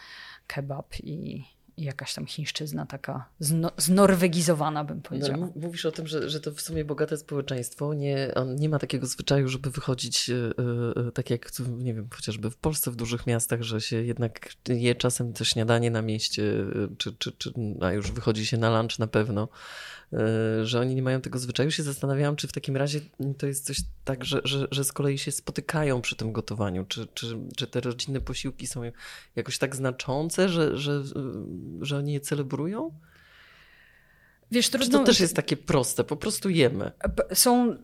kebab 0.46 1.00
i, 1.00 1.36
i 1.36 1.44
jakaś 1.78 2.14
tam 2.14 2.26
chińszczyzna 2.26 2.86
taka 2.86 3.28
zno, 3.38 3.70
znorwegizowana, 3.76 4.84
bym 4.84 5.02
powiedziała. 5.02 5.36
No, 5.36 5.52
mówisz 5.56 5.86
o 5.86 5.92
tym, 5.92 6.06
że, 6.06 6.30
że 6.30 6.40
to 6.40 6.52
w 6.52 6.60
sumie 6.60 6.84
bogate 6.84 7.16
społeczeństwo. 7.16 7.94
Nie, 7.94 8.32
nie 8.56 8.68
ma 8.68 8.78
takiego 8.78 9.06
zwyczaju, 9.06 9.48
żeby 9.48 9.70
wychodzić 9.70 10.28
yy, 10.28 10.54
yy, 10.96 11.12
tak 11.12 11.30
jak, 11.30 11.50
nie 11.78 11.94
wiem, 11.94 12.08
chociażby 12.14 12.50
w 12.50 12.56
Polsce, 12.56 12.90
w 12.90 12.96
dużych 12.96 13.26
miastach, 13.26 13.62
że 13.62 13.80
się 13.80 14.02
jednak 14.02 14.54
je 14.68 14.94
czasem 14.94 15.32
to 15.32 15.44
śniadanie 15.44 15.90
na 15.90 16.02
mieście, 16.02 16.42
czy, 16.98 17.12
czy, 17.18 17.32
czy, 17.32 17.52
a 17.80 17.92
już 17.92 18.12
wychodzi 18.12 18.46
się 18.46 18.56
na 18.56 18.78
lunch 18.78 18.98
na 18.98 19.06
pewno. 19.06 19.48
E, 20.14 20.66
że 20.66 20.80
oni 20.80 20.94
nie 20.94 21.02
mają 21.02 21.20
tego 21.20 21.38
zwyczaju. 21.38 21.70
Się 21.70 21.82
zastanawiałam, 21.82 22.36
czy 22.36 22.48
w 22.48 22.52
takim 22.52 22.76
razie 22.76 23.00
to 23.38 23.46
jest 23.46 23.66
coś 23.66 23.80
tak, 24.04 24.24
że, 24.24 24.40
że, 24.44 24.66
że 24.70 24.84
z 24.84 24.92
kolei 24.92 25.18
się 25.18 25.32
spotykają 25.32 26.00
przy 26.00 26.16
tym 26.16 26.32
gotowaniu. 26.32 26.84
Czy, 26.84 27.06
czy, 27.14 27.38
czy 27.56 27.66
te 27.66 27.80
rodzinne 27.80 28.20
posiłki 28.20 28.66
są 28.66 28.82
jakoś 29.36 29.58
tak 29.58 29.76
znaczące, 29.76 30.48
że, 30.48 30.78
że, 30.78 31.02
że 31.80 31.96
oni 31.96 32.12
je 32.12 32.20
celebrują? 32.20 32.98
Wiesz, 34.50 34.68
trudno... 34.68 34.86
Czy 34.86 34.92
to 34.92 35.04
też 35.04 35.20
jest 35.20 35.36
takie 35.36 35.56
proste, 35.56 36.04
po 36.04 36.16
prostu 36.16 36.50
jemy? 36.50 36.92
Są, 37.32 37.76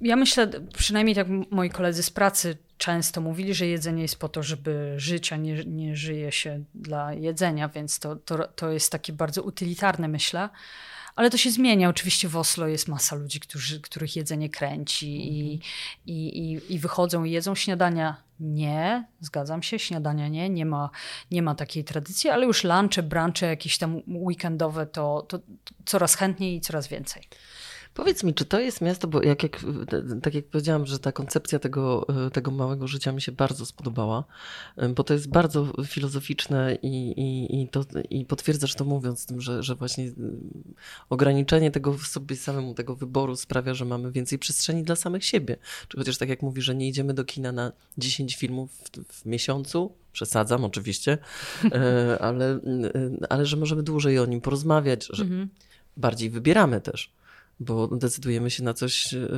ja 0.00 0.16
myślę, 0.16 0.50
przynajmniej 0.76 1.14
tak 1.14 1.26
moi 1.50 1.70
koledzy 1.70 2.02
z 2.02 2.10
pracy 2.10 2.56
często 2.78 3.20
mówili, 3.20 3.54
że 3.54 3.66
jedzenie 3.66 4.02
jest 4.02 4.16
po 4.16 4.28
to, 4.28 4.42
żeby 4.42 4.94
żyć, 4.96 5.32
a 5.32 5.36
nie, 5.36 5.64
nie 5.64 5.96
żyje 5.96 6.32
się 6.32 6.64
dla 6.74 7.14
jedzenia, 7.14 7.68
więc 7.68 7.98
to, 7.98 8.16
to, 8.16 8.48
to 8.48 8.70
jest 8.70 8.92
takie 8.92 9.12
bardzo 9.12 9.42
utylitarne, 9.42 10.08
myślę. 10.08 10.48
Ale 11.20 11.30
to 11.30 11.36
się 11.36 11.50
zmienia. 11.50 11.88
Oczywiście 11.88 12.28
w 12.28 12.36
Oslo 12.36 12.66
jest 12.66 12.88
masa 12.88 13.16
ludzi, 13.16 13.40
którzy, 13.40 13.80
których 13.80 14.16
jedzenie 14.16 14.50
kręci 14.50 15.38
i, 15.38 15.52
mhm. 15.52 15.60
i, 16.06 16.38
i, 16.38 16.74
i 16.74 16.78
wychodzą 16.78 17.24
i 17.24 17.30
jedzą 17.30 17.54
śniadania. 17.54 18.22
Nie, 18.40 19.08
zgadzam 19.20 19.62
się, 19.62 19.78
śniadania 19.78 20.28
nie, 20.28 20.50
nie 20.50 20.66
ma, 20.66 20.90
nie 21.30 21.42
ma 21.42 21.54
takiej 21.54 21.84
tradycji, 21.84 22.30
ale 22.30 22.46
już 22.46 22.64
lunche, 22.64 23.02
brunche 23.02 23.46
jakieś 23.46 23.78
tam 23.78 24.02
weekendowe 24.06 24.86
to, 24.86 25.26
to 25.28 25.38
coraz 25.86 26.14
chętniej 26.14 26.56
i 26.56 26.60
coraz 26.60 26.88
więcej. 26.88 27.28
Powiedz 27.94 28.24
mi, 28.24 28.34
czy 28.34 28.44
to 28.44 28.60
jest 28.60 28.80
miasto, 28.80 29.08
bo 29.08 29.22
jak, 29.22 29.42
jak, 29.42 29.60
tak 30.22 30.34
jak 30.34 30.44
powiedziałam, 30.44 30.86
że 30.86 30.98
ta 30.98 31.12
koncepcja 31.12 31.58
tego, 31.58 32.06
tego 32.32 32.50
małego 32.50 32.88
życia 32.88 33.12
mi 33.12 33.22
się 33.22 33.32
bardzo 33.32 33.66
spodobała, 33.66 34.24
bo 34.94 35.04
to 35.04 35.14
jest 35.14 35.28
bardzo 35.28 35.72
filozoficzne 35.86 36.78
i, 36.82 37.20
i, 37.20 37.60
i, 37.62 37.68
to, 37.68 37.84
i 38.10 38.24
potwierdzasz 38.24 38.74
to 38.74 38.84
mówiąc 38.84 39.26
tym, 39.26 39.40
że, 39.40 39.62
że 39.62 39.74
właśnie 39.74 40.12
ograniczenie 41.10 41.70
tego 41.70 41.92
w 41.92 42.06
sobie 42.06 42.36
samemu, 42.36 42.74
tego 42.74 42.96
wyboru 42.96 43.36
sprawia, 43.36 43.74
że 43.74 43.84
mamy 43.84 44.12
więcej 44.12 44.38
przestrzeni 44.38 44.82
dla 44.82 44.96
samych 44.96 45.24
siebie. 45.24 45.56
Czy 45.88 45.98
chociaż 45.98 46.18
tak 46.18 46.28
jak 46.28 46.42
mówi, 46.42 46.62
że 46.62 46.74
nie 46.74 46.88
idziemy 46.88 47.14
do 47.14 47.24
kina 47.24 47.52
na 47.52 47.72
10 47.98 48.36
filmów 48.36 48.70
w, 48.72 49.12
w 49.14 49.26
miesiącu, 49.26 49.92
przesadzam 50.12 50.64
oczywiście, 50.64 51.18
e, 51.64 52.18
ale, 52.20 52.60
ale 53.28 53.46
że 53.46 53.56
możemy 53.56 53.82
dłużej 53.82 54.18
o 54.18 54.26
nim 54.26 54.40
porozmawiać, 54.40 55.08
że 55.12 55.22
mhm. 55.22 55.48
bardziej 55.96 56.30
wybieramy 56.30 56.80
też 56.80 57.19
bo 57.60 57.86
decydujemy 57.86 58.50
się 58.50 58.62
na 58.62 58.74
coś, 58.74 59.14
e, 59.14 59.28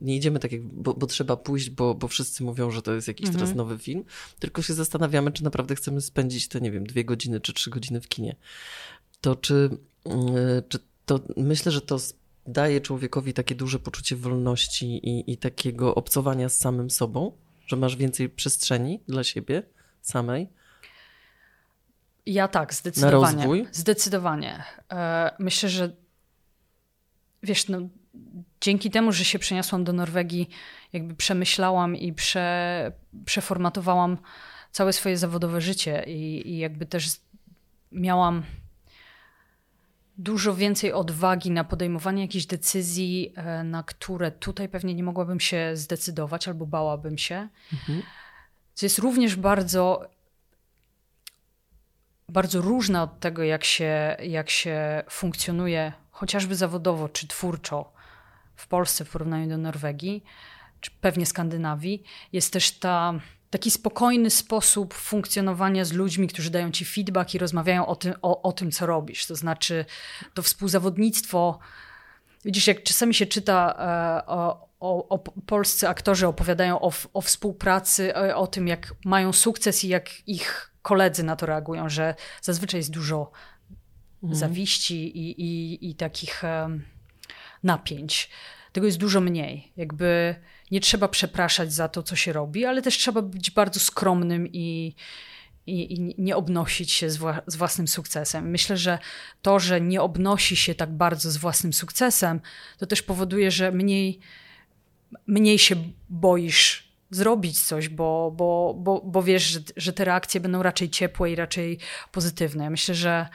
nie 0.00 0.16
idziemy 0.16 0.38
tak, 0.38 0.52
jak, 0.52 0.62
bo, 0.62 0.94
bo 0.94 1.06
trzeba 1.06 1.36
pójść, 1.36 1.70
bo, 1.70 1.94
bo 1.94 2.08
wszyscy 2.08 2.44
mówią, 2.44 2.70
że 2.70 2.82
to 2.82 2.94
jest 2.94 3.08
jakiś 3.08 3.26
mhm. 3.26 3.38
teraz 3.38 3.56
nowy 3.56 3.78
film, 3.78 4.04
tylko 4.38 4.62
się 4.62 4.74
zastanawiamy, 4.74 5.32
czy 5.32 5.44
naprawdę 5.44 5.74
chcemy 5.74 6.00
spędzić 6.00 6.48
te, 6.48 6.60
nie 6.60 6.70
wiem, 6.70 6.86
dwie 6.86 7.04
godziny 7.04 7.40
czy 7.40 7.52
trzy 7.52 7.70
godziny 7.70 8.00
w 8.00 8.08
kinie. 8.08 8.36
To 9.20 9.36
czy, 9.36 9.70
e, 10.06 10.62
czy 10.68 10.78
to, 11.06 11.20
myślę, 11.36 11.72
że 11.72 11.80
to 11.80 11.98
daje 12.46 12.80
człowiekowi 12.80 13.32
takie 13.32 13.54
duże 13.54 13.78
poczucie 13.78 14.16
wolności 14.16 14.86
i, 14.86 15.32
i 15.32 15.36
takiego 15.36 15.94
obcowania 15.94 16.48
z 16.48 16.58
samym 16.58 16.90
sobą, 16.90 17.32
że 17.66 17.76
masz 17.76 17.96
więcej 17.96 18.28
przestrzeni 18.28 19.00
dla 19.08 19.24
siebie 19.24 19.62
samej. 20.02 20.48
Ja 22.26 22.48
tak, 22.48 22.74
zdecydowanie. 22.74 23.36
Na 23.36 23.42
rozwój? 23.42 23.66
Zdecydowanie. 23.72 24.64
E, 24.92 25.34
myślę, 25.38 25.68
że 25.68 26.05
wiesz, 27.46 27.68
no, 27.68 27.78
dzięki 28.60 28.90
temu, 28.90 29.12
że 29.12 29.24
się 29.24 29.38
przeniosłam 29.38 29.84
do 29.84 29.92
Norwegii, 29.92 30.48
jakby 30.92 31.14
przemyślałam 31.14 31.96
i 31.96 32.12
prze, 32.12 32.92
przeformatowałam 33.24 34.18
całe 34.72 34.92
swoje 34.92 35.16
zawodowe 35.16 35.60
życie 35.60 36.04
i, 36.06 36.50
i 36.50 36.58
jakby 36.58 36.86
też 36.86 37.20
miałam 37.92 38.42
dużo 40.18 40.54
więcej 40.54 40.92
odwagi 40.92 41.50
na 41.50 41.64
podejmowanie 41.64 42.22
jakichś 42.22 42.46
decyzji, 42.46 43.32
e, 43.36 43.64
na 43.64 43.82
które 43.82 44.30
tutaj 44.30 44.68
pewnie 44.68 44.94
nie 44.94 45.02
mogłabym 45.02 45.40
się 45.40 45.70
zdecydować 45.74 46.48
albo 46.48 46.66
bałabym 46.66 47.18
się. 47.18 47.48
Mhm. 47.72 48.02
Co 48.74 48.86
jest 48.86 48.98
również 48.98 49.36
bardzo, 49.36 50.10
bardzo 52.28 52.60
różne 52.60 53.02
od 53.02 53.20
tego, 53.20 53.42
jak 53.42 53.64
się, 53.64 54.16
jak 54.22 54.50
się 54.50 55.02
funkcjonuje 55.10 55.92
chociażby 56.16 56.54
zawodowo 56.54 57.08
czy 57.08 57.28
twórczo 57.28 57.92
w 58.56 58.66
Polsce 58.66 59.04
w 59.04 59.10
porównaniu 59.10 59.48
do 59.48 59.58
Norwegii, 59.58 60.24
czy 60.80 60.90
pewnie 61.00 61.26
Skandynawii, 61.26 62.02
jest 62.32 62.52
też 62.52 62.70
ta, 62.70 63.14
taki 63.50 63.70
spokojny 63.70 64.30
sposób 64.30 64.94
funkcjonowania 64.94 65.84
z 65.84 65.92
ludźmi, 65.92 66.28
którzy 66.28 66.50
dają 66.50 66.70
ci 66.70 66.84
feedback 66.84 67.34
i 67.34 67.38
rozmawiają 67.38 67.86
o 67.86 67.96
tym, 67.96 68.14
o, 68.22 68.42
o 68.42 68.52
tym 68.52 68.70
co 68.70 68.86
robisz. 68.86 69.26
To 69.26 69.36
znaczy 69.36 69.84
to 70.34 70.42
współzawodnictwo. 70.42 71.58
Widzisz, 72.44 72.66
jak 72.66 72.82
czasami 72.82 73.14
się 73.14 73.26
czyta 73.26 73.74
e, 73.78 74.26
o, 74.26 74.68
o, 74.80 75.08
o, 75.08 75.18
polscy 75.46 75.88
aktorzy 75.88 76.26
opowiadają 76.26 76.80
o, 76.80 76.92
o 77.12 77.20
współpracy, 77.20 78.14
o, 78.14 78.26
e, 78.26 78.36
o, 78.36 78.46
tym, 78.46 78.68
jak 78.68 78.94
mają 79.04 79.32
sukces 79.32 79.84
i 79.84 79.88
jak 79.88 80.28
ich 80.28 80.72
koledzy 80.82 81.22
na 81.22 81.36
to 81.36 81.46
reagują, 81.46 81.88
że 81.88 82.14
zazwyczaj 82.42 82.80
jest 82.80 82.90
dużo 82.90 83.30
mhm. 84.32 84.38
zawiści 84.38 85.18
i, 85.18 85.42
i, 85.42 85.90
i 85.90 85.94
takich 85.94 86.42
um, 86.44 86.84
napięć. 87.62 88.30
Tego 88.72 88.86
jest 88.86 88.98
dużo 88.98 89.20
mniej. 89.20 89.72
Jakby 89.76 90.34
nie 90.70 90.80
trzeba 90.80 91.08
przepraszać 91.08 91.72
za 91.72 91.88
to, 91.88 92.02
co 92.02 92.16
się 92.16 92.32
robi, 92.32 92.64
ale 92.64 92.82
też 92.82 92.98
trzeba 92.98 93.22
być 93.22 93.50
bardzo 93.50 93.80
skromnym 93.80 94.46
i, 94.52 94.94
i, 95.66 95.94
i 95.94 96.14
nie 96.18 96.36
obnosić 96.36 96.92
się 96.92 97.10
z, 97.10 97.16
wła 97.16 97.42
z, 97.46 97.56
własnym 97.56 97.88
sukcesem. 97.88 98.50
Myślę, 98.50 98.76
że 98.76 98.98
to, 99.42 99.58
że 99.58 99.80
nie 99.80 100.02
obnosi 100.02 100.56
się 100.56 100.74
tak 100.74 100.92
bardzo 100.92 101.30
z 101.30 101.36
własnym 101.36 101.72
sukcesem, 101.72 102.40
to 102.78 102.86
też 102.86 103.02
powoduje, 103.02 103.50
że 103.50 103.72
mniej, 103.72 104.18
mniej 105.26 105.58
się 105.58 105.76
boisz 106.08 106.92
zrobić 107.10 107.62
coś, 107.62 107.88
bo, 107.88 108.32
bo, 108.36 108.74
bo, 108.78 109.00
bo 109.04 109.22
wiesz, 109.22 109.42
że, 109.42 109.60
że 109.76 109.92
te 109.92 110.04
reakcje 110.04 110.40
będą 110.40 110.62
raczej 110.62 110.90
ciepłe 110.90 111.30
i 111.30 111.34
raczej 111.34 111.78
pozytywne. 112.12 112.70
Myślę, 112.70 112.94
że 112.94 113.28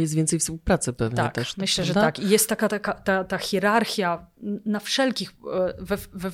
jest 0.00 0.14
więcej 0.14 0.38
współpracy 0.38 0.92
pewnie 0.92 1.16
tak, 1.16 1.34
też. 1.34 1.56
Myślę, 1.56 1.84
że 1.84 1.94
tak. 1.94 2.18
I 2.18 2.28
jest 2.28 2.48
taka, 2.48 2.68
taka 2.68 2.92
ta, 2.92 3.24
ta 3.24 3.38
hierarchia 3.38 4.26
na 4.66 4.80
wszelkich, 4.80 5.32
e, 5.52 5.74
we, 5.78 5.96
we, 6.12 6.30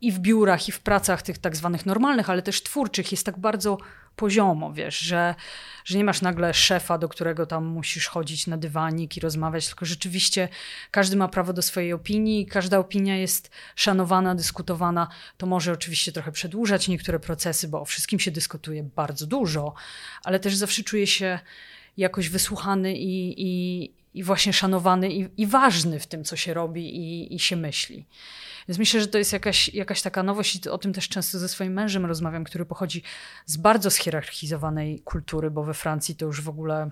i 0.00 0.12
w 0.12 0.18
biurach, 0.18 0.68
i 0.68 0.72
w 0.72 0.80
pracach 0.80 1.22
tych 1.22 1.38
tak 1.38 1.56
zwanych 1.56 1.86
normalnych, 1.86 2.30
ale 2.30 2.42
też 2.42 2.62
twórczych 2.62 3.12
jest 3.12 3.26
tak 3.26 3.38
bardzo 3.38 3.78
poziomo, 4.16 4.72
wiesz, 4.72 4.98
że, 4.98 5.34
że 5.84 5.98
nie 5.98 6.04
masz 6.04 6.22
nagle 6.22 6.54
szefa, 6.54 6.98
do 6.98 7.08
którego 7.08 7.46
tam 7.46 7.64
musisz 7.64 8.06
chodzić 8.06 8.46
na 8.46 8.56
dywanik 8.56 9.16
i 9.16 9.20
rozmawiać, 9.20 9.66
tylko 9.66 9.84
rzeczywiście 9.84 10.48
każdy 10.90 11.16
ma 11.16 11.28
prawo 11.28 11.52
do 11.52 11.62
swojej 11.62 11.92
opinii, 11.92 12.46
każda 12.46 12.78
opinia 12.78 13.16
jest 13.16 13.50
szanowana, 13.76 14.34
dyskutowana. 14.34 15.08
To 15.36 15.46
może 15.46 15.72
oczywiście 15.72 16.12
trochę 16.12 16.32
przedłużać 16.32 16.88
niektóre 16.88 17.20
procesy, 17.20 17.68
bo 17.68 17.80
o 17.80 17.84
wszystkim 17.84 18.20
się 18.20 18.30
dyskutuje 18.30 18.82
bardzo 18.82 19.26
dużo, 19.26 19.74
ale 20.24 20.40
też 20.40 20.56
zawsze 20.56 20.82
czuję 20.82 21.06
się 21.06 21.38
jakoś 21.96 22.28
wysłuchany 22.28 22.96
i, 22.96 23.42
i, 23.42 23.94
i 24.14 24.22
właśnie 24.22 24.52
szanowany 24.52 25.12
i, 25.12 25.28
i, 25.36 25.46
ważny 25.46 26.00
w 26.00 26.06
tym, 26.06 26.24
co 26.24 26.36
się 26.36 26.54
robi 26.54 26.96
i, 26.96 27.34
i 27.34 27.38
się 27.38 27.56
myśli. 27.56 28.06
Więc 28.68 28.78
myślę, 28.78 29.00
że 29.00 29.06
to 29.06 29.18
jest 29.18 29.32
jakaś, 29.32 29.68
jakaś 29.68 30.02
taka 30.02 30.22
nowość 30.22 30.66
i 30.66 30.68
o 30.68 30.78
tym 30.78 30.92
też 30.92 31.08
często 31.08 31.38
ze 31.38 31.48
swoim 31.48 31.72
mężem 31.72 32.06
rozmawiam, 32.06 32.44
który 32.44 32.64
pochodzi 32.64 33.02
z 33.46 33.56
bardzo 33.56 33.90
schierarchizowanej 33.90 35.00
kultury, 35.00 35.50
bo 35.50 35.64
we 35.64 35.74
Francji 35.74 36.16
to 36.16 36.26
już 36.26 36.40
w 36.40 36.48
ogóle 36.48 36.90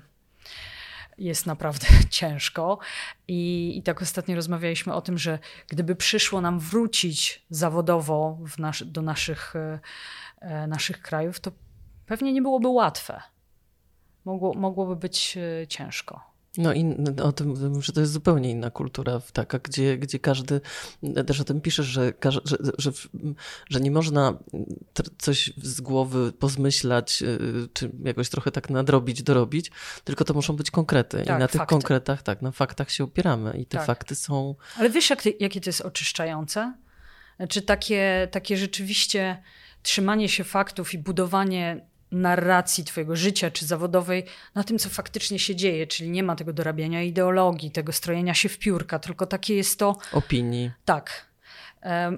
jest 1.19 1.47
naprawdę 1.47 1.87
ciężko. 2.11 2.79
I, 3.29 3.73
I 3.79 3.83
tak 3.83 4.03
ostatnio 4.03 4.37
rozmawialiśmy 4.37 4.95
o 4.95 5.01
tym, 5.01 5.19
że 5.19 5.39
gdyby 5.69 5.97
przyszło 5.97 6.41
nam 6.41 6.61
wrócić 6.61 7.47
zawodowo 7.51 8.39
nas, 8.59 8.83
do 8.87 9.03
naszych, 9.03 9.55
e, 10.41 10.67
naszych 10.67 11.03
krajów, 11.03 11.41
to 11.41 11.53
pewnie 12.07 12.33
nie 12.33 12.43
byłoby 12.43 12.69
łatwe 12.69 13.23
mogło, 14.31 14.55
mogłoby 14.55 14.97
być 14.97 15.37
e, 15.63 15.67
ciężko. 15.67 16.31
No 16.57 16.73
i 16.73 16.97
o 17.23 17.33
tym, 17.33 17.83
że 17.83 17.93
to 17.93 18.01
jest 18.01 18.13
zupełnie 18.13 18.51
inna 18.51 18.71
kultura, 18.71 19.21
taka, 19.33 19.59
gdzie, 19.59 19.99
gdzie 19.99 20.19
każdy, 20.19 20.61
też 21.27 21.41
o 21.41 21.45
tym 21.45 21.61
piszesz, 21.61 21.87
że, 21.87 22.13
że, 22.25 22.41
że, 22.79 22.91
że 23.71 23.81
nie 23.81 23.91
można 23.91 24.39
coś 25.19 25.53
z 25.57 25.81
głowy 25.81 26.33
pozmyślać, 26.33 27.23
e, 27.23 27.27
czy 27.73 27.91
jakoś 28.05 28.29
trochę 28.29 28.51
tak 28.51 28.71
nadrobić, 28.71 29.23
dorobić, 29.23 29.71
tylko 30.05 30.25
to 30.25 30.35
muszą 30.35 30.57
być 30.57 30.71
konkrety. 30.71 31.23
Tak, 31.27 31.37
I 31.37 31.41
na 31.41 31.49
tych 31.49 31.67
konkretach, 31.67 32.23
tak, 32.23 32.43
na 32.43 32.51
faktach 32.51 32.91
się 32.91 33.05
opieramy 33.05 33.59
i 33.59 33.67
te 33.67 33.79
tak. 33.79 33.87
fakty 33.87 34.15
są... 34.15 34.55
Ale 34.77 34.91
wiesz, 34.91 35.11
jak, 35.11 35.41
jakie 35.41 35.61
to 35.61 35.69
jest 35.69 35.81
oczyszczające? 35.81 36.75
Czy 37.49 37.63
takie, 37.63 38.29
takie 38.31 38.57
rzeczywiście 38.57 39.43
trzymanie 39.83 40.29
się 40.29 40.45
faktów 40.45 40.95
i 40.95 40.99
budowanie 40.99 41.90
narracji 42.13 42.85
twojego 42.85 43.17
życia 43.17 43.51
czy 43.51 43.67
zawodowej 43.67 44.25
na 44.55 44.65
tym, 44.65 44.79
co 44.79 44.89
faktycznie 44.89 45.39
się 45.39 45.57
dzieje, 45.57 45.87
czyli 45.87 46.11
nie 46.11 46.23
ma 46.23 46.37
tego 46.37 46.53
dorabiania 46.53 47.03
ideologii, 47.03 47.71
tego 47.71 47.93
strojenia 47.93 48.35
się 48.35 48.49
w 48.49 48.59
piórka, 48.59 48.99
tylko 48.99 49.27
takie 49.27 49.55
jest 49.55 49.79
to... 49.79 49.97
Opinii. 50.13 50.71
Tak. 50.85 51.31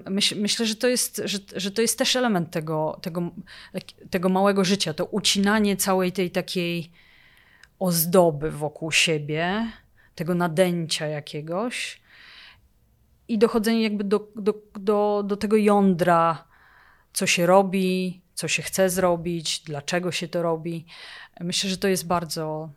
Myśl, 0.09 0.41
myślę, 0.41 0.65
że 0.65 0.75
to, 0.75 0.87
jest, 0.87 1.21
że, 1.25 1.37
że 1.55 1.71
to 1.71 1.81
jest 1.81 1.97
też 1.97 2.15
element 2.15 2.51
tego, 2.51 2.99
tego, 3.01 3.31
tego 4.09 4.29
małego 4.29 4.63
życia, 4.65 4.93
to 4.93 5.05
ucinanie 5.05 5.77
całej 5.77 6.11
tej 6.11 6.31
takiej 6.31 6.91
ozdoby 7.79 8.51
wokół 8.51 8.91
siebie, 8.91 9.71
tego 10.15 10.35
nadęcia 10.35 11.07
jakiegoś 11.07 12.01
i 13.27 13.37
dochodzenie 13.37 13.83
jakby 13.83 14.03
do, 14.03 14.27
do, 14.35 14.53
do, 14.79 15.23
do 15.25 15.37
tego 15.37 15.57
jądra, 15.57 16.47
co 17.13 17.27
się 17.27 17.45
robi, 17.45 18.21
co 18.33 18.47
się 18.47 18.63
chce 18.63 18.89
zrobić, 18.89 19.59
dlaczego 19.59 20.11
się 20.11 20.27
to 20.27 20.41
robi. 20.41 20.85
Myślę, 21.39 21.69
że 21.69 21.77
to 21.77 21.87
jest 21.87 22.07
bardzo, 22.07 22.69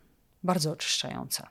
bardzo 0.43 0.71
oczyszczające. 0.71 1.47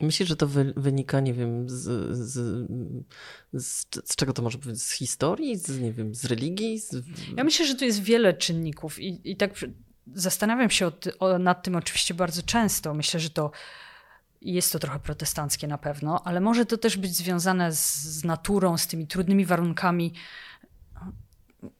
Myślisz, 0.00 0.28
że 0.28 0.36
to 0.36 0.46
wynika, 0.76 1.20
nie 1.20 1.34
wiem, 1.34 1.68
z, 1.68 2.16
z, 2.16 2.68
z, 3.52 3.86
z, 4.04 4.16
czego 4.16 4.32
to 4.32 4.42
może 4.42 4.58
być? 4.58 4.82
Z 4.82 4.92
historii? 4.92 5.56
Z, 5.56 5.80
nie 5.80 5.92
wiem, 5.92 6.14
z 6.14 6.24
religii? 6.24 6.80
Ja 7.36 7.44
myślę, 7.44 7.66
że 7.66 7.74
tu 7.74 7.84
jest 7.84 8.02
wiele 8.02 8.34
czynników 8.34 9.00
i, 9.00 9.30
i 9.30 9.36
tak 9.36 9.54
zastanawiam 10.14 10.70
się 10.70 10.86
o, 10.86 10.92
o, 11.18 11.38
nad 11.38 11.62
tym 11.62 11.76
oczywiście 11.76 12.14
bardzo 12.14 12.42
często. 12.42 12.94
Myślę, 12.94 13.20
że 13.20 13.30
to 13.30 13.50
jest 14.40 14.72
to 14.72 14.78
trochę 14.78 14.98
protestanckie 14.98 15.68
na 15.68 15.78
pewno, 15.78 16.22
ale 16.24 16.40
może 16.40 16.66
to 16.66 16.78
też 16.78 16.96
być 16.96 17.16
związane 17.16 17.72
z 17.72 18.24
naturą, 18.24 18.78
z 18.78 18.86
tymi 18.86 19.06
trudnymi 19.06 19.44
warunkami 19.44 20.12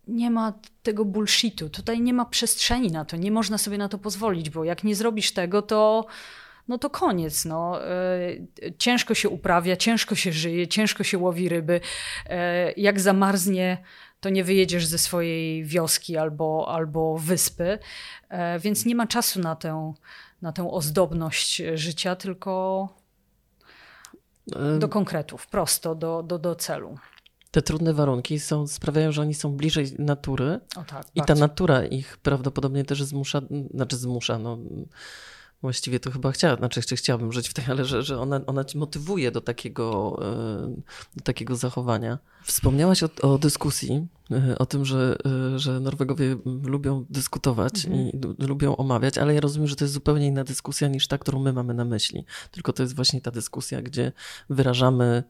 nie 0.08 0.30
ma 0.30 0.52
tego 0.82 1.04
bullshitu. 1.04 1.70
Tutaj 1.70 2.00
nie 2.00 2.12
ma 2.12 2.24
przestrzeni 2.24 2.90
na 2.90 3.04
to. 3.04 3.16
Nie 3.16 3.30
można 3.30 3.58
sobie 3.58 3.78
na 3.78 3.88
to 3.88 3.98
pozwolić, 3.98 4.50
bo 4.50 4.64
jak 4.64 4.84
nie 4.84 4.94
zrobisz 4.94 5.32
tego, 5.32 5.62
to 5.62 6.06
no 6.68 6.78
to 6.78 6.90
koniec. 6.90 7.44
No. 7.44 7.86
E, 7.86 8.36
ciężko 8.78 9.14
się 9.14 9.28
uprawia, 9.28 9.76
ciężko 9.76 10.14
się 10.14 10.32
żyje, 10.32 10.68
ciężko 10.68 11.04
się 11.04 11.18
łowi 11.18 11.48
ryby. 11.48 11.80
E, 12.26 12.72
jak 12.72 13.00
zamarznie, 13.00 13.82
to 14.20 14.30
nie 14.30 14.44
wyjedziesz 14.44 14.86
ze 14.86 14.98
swojej 14.98 15.64
wioski 15.64 16.16
albo, 16.16 16.68
albo 16.68 17.18
wyspy. 17.18 17.78
E, 18.28 18.58
więc 18.58 18.86
nie 18.86 18.94
ma 18.94 19.06
czasu 19.06 19.40
na 19.40 19.56
tę, 19.56 19.92
na 20.42 20.52
tę 20.52 20.70
ozdobność 20.70 21.62
życia, 21.74 22.16
tylko 22.16 22.88
do 24.78 24.88
konkretów, 24.88 25.46
prosto 25.46 25.94
do, 25.94 26.22
do, 26.22 26.38
do 26.38 26.54
celu 26.54 26.98
te 27.52 27.62
trudne 27.62 27.94
warunki 27.94 28.40
są, 28.40 28.66
sprawiają, 28.66 29.12
że 29.12 29.22
oni 29.22 29.34
są 29.34 29.56
bliżej 29.56 29.92
natury 29.98 30.60
tak, 30.86 31.06
i 31.14 31.22
ta 31.22 31.34
natura 31.34 31.84
ich 31.84 32.16
prawdopodobnie 32.16 32.84
też 32.84 33.02
zmusza, 33.02 33.40
znaczy 33.74 33.96
zmusza, 33.96 34.38
no 34.38 34.58
właściwie 35.62 36.00
to 36.00 36.10
chyba 36.10 36.32
chciała, 36.32 36.56
znaczy 36.56 36.78
jeszcze 36.78 36.96
chciałabym 36.96 37.32
żyć 37.32 37.48
w 37.48 37.54
tej, 37.54 37.64
ale 37.68 37.84
że, 37.84 38.02
że 38.02 38.20
ona, 38.20 38.40
ona 38.46 38.64
ci 38.64 38.78
motywuje 38.78 39.30
do 39.30 39.40
takiego, 39.40 40.18
e, 40.22 41.16
do 41.16 41.22
takiego 41.24 41.56
zachowania. 41.56 42.18
Wspomniałaś 42.44 43.02
o, 43.02 43.08
o 43.22 43.38
dyskusji, 43.38 44.06
e, 44.30 44.58
o 44.58 44.66
tym, 44.66 44.84
że, 44.84 45.16
e, 45.54 45.58
że 45.58 45.80
Norwegowie 45.80 46.36
lubią 46.64 47.04
dyskutować 47.10 47.86
mhm. 47.86 47.94
i 47.94 48.12
lubią 48.46 48.76
omawiać, 48.76 49.18
ale 49.18 49.34
ja 49.34 49.40
rozumiem, 49.40 49.68
że 49.68 49.76
to 49.76 49.84
jest 49.84 49.94
zupełnie 49.94 50.26
inna 50.26 50.44
dyskusja 50.44 50.88
niż 50.88 51.08
ta, 51.08 51.18
którą 51.18 51.38
my 51.38 51.52
mamy 51.52 51.74
na 51.74 51.84
myśli. 51.84 52.24
Tylko 52.50 52.72
to 52.72 52.82
jest 52.82 52.96
właśnie 52.96 53.20
ta 53.20 53.30
dyskusja, 53.30 53.82
gdzie 53.82 54.12
wyrażamy 54.50 55.22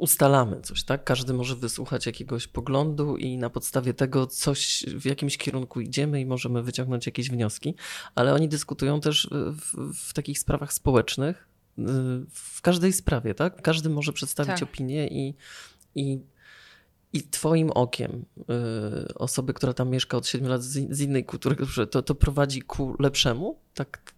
ustalamy 0.00 0.60
coś, 0.60 0.84
tak? 0.84 1.04
Każdy 1.04 1.32
może 1.32 1.56
wysłuchać 1.56 2.06
jakiegoś 2.06 2.46
poglądu 2.46 3.16
i 3.16 3.38
na 3.38 3.50
podstawie 3.50 3.94
tego 3.94 4.26
coś 4.26 4.84
w 4.88 5.04
jakimś 5.04 5.38
kierunku 5.38 5.80
idziemy 5.80 6.20
i 6.20 6.26
możemy 6.26 6.62
wyciągnąć 6.62 7.06
jakieś 7.06 7.30
wnioski, 7.30 7.74
ale 8.14 8.34
oni 8.34 8.48
dyskutują 8.48 9.00
też 9.00 9.28
w, 9.32 9.94
w 9.94 10.12
takich 10.12 10.38
sprawach 10.38 10.72
społecznych, 10.72 11.48
y, 11.78 11.82
w 12.30 12.62
każdej 12.62 12.92
sprawie, 12.92 13.34
tak? 13.34 13.62
Każdy 13.62 13.90
może 13.90 14.12
przedstawić 14.12 14.54
tak. 14.54 14.62
opinię 14.62 15.08
i, 15.08 15.34
i, 15.94 16.20
i 17.12 17.22
twoim 17.22 17.70
okiem 17.70 18.24
y, 18.38 19.14
osoby, 19.14 19.54
która 19.54 19.72
tam 19.72 19.90
mieszka 19.90 20.16
od 20.16 20.26
7 20.26 20.48
lat 20.48 20.62
z, 20.62 20.96
z 20.96 21.00
innej 21.00 21.24
kultury, 21.24 21.56
to, 21.90 22.02
to 22.02 22.14
prowadzi 22.14 22.62
ku 22.62 22.96
lepszemu? 22.98 23.58
Tak, 23.74 24.14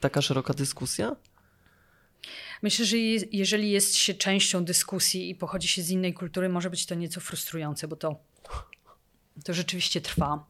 taka 0.00 0.22
szeroka 0.22 0.54
dyskusja? 0.54 1.16
Myślę, 2.64 2.84
że 2.84 2.98
jeżeli 3.32 3.70
jest 3.70 3.96
się 3.96 4.14
częścią 4.14 4.64
dyskusji 4.64 5.30
i 5.30 5.34
pochodzi 5.34 5.68
się 5.68 5.82
z 5.82 5.90
innej 5.90 6.14
kultury, 6.14 6.48
może 6.48 6.70
być 6.70 6.86
to 6.86 6.94
nieco 6.94 7.20
frustrujące, 7.20 7.88
bo 7.88 7.96
to, 7.96 8.16
to 9.44 9.54
rzeczywiście 9.54 10.00
trwa. 10.00 10.46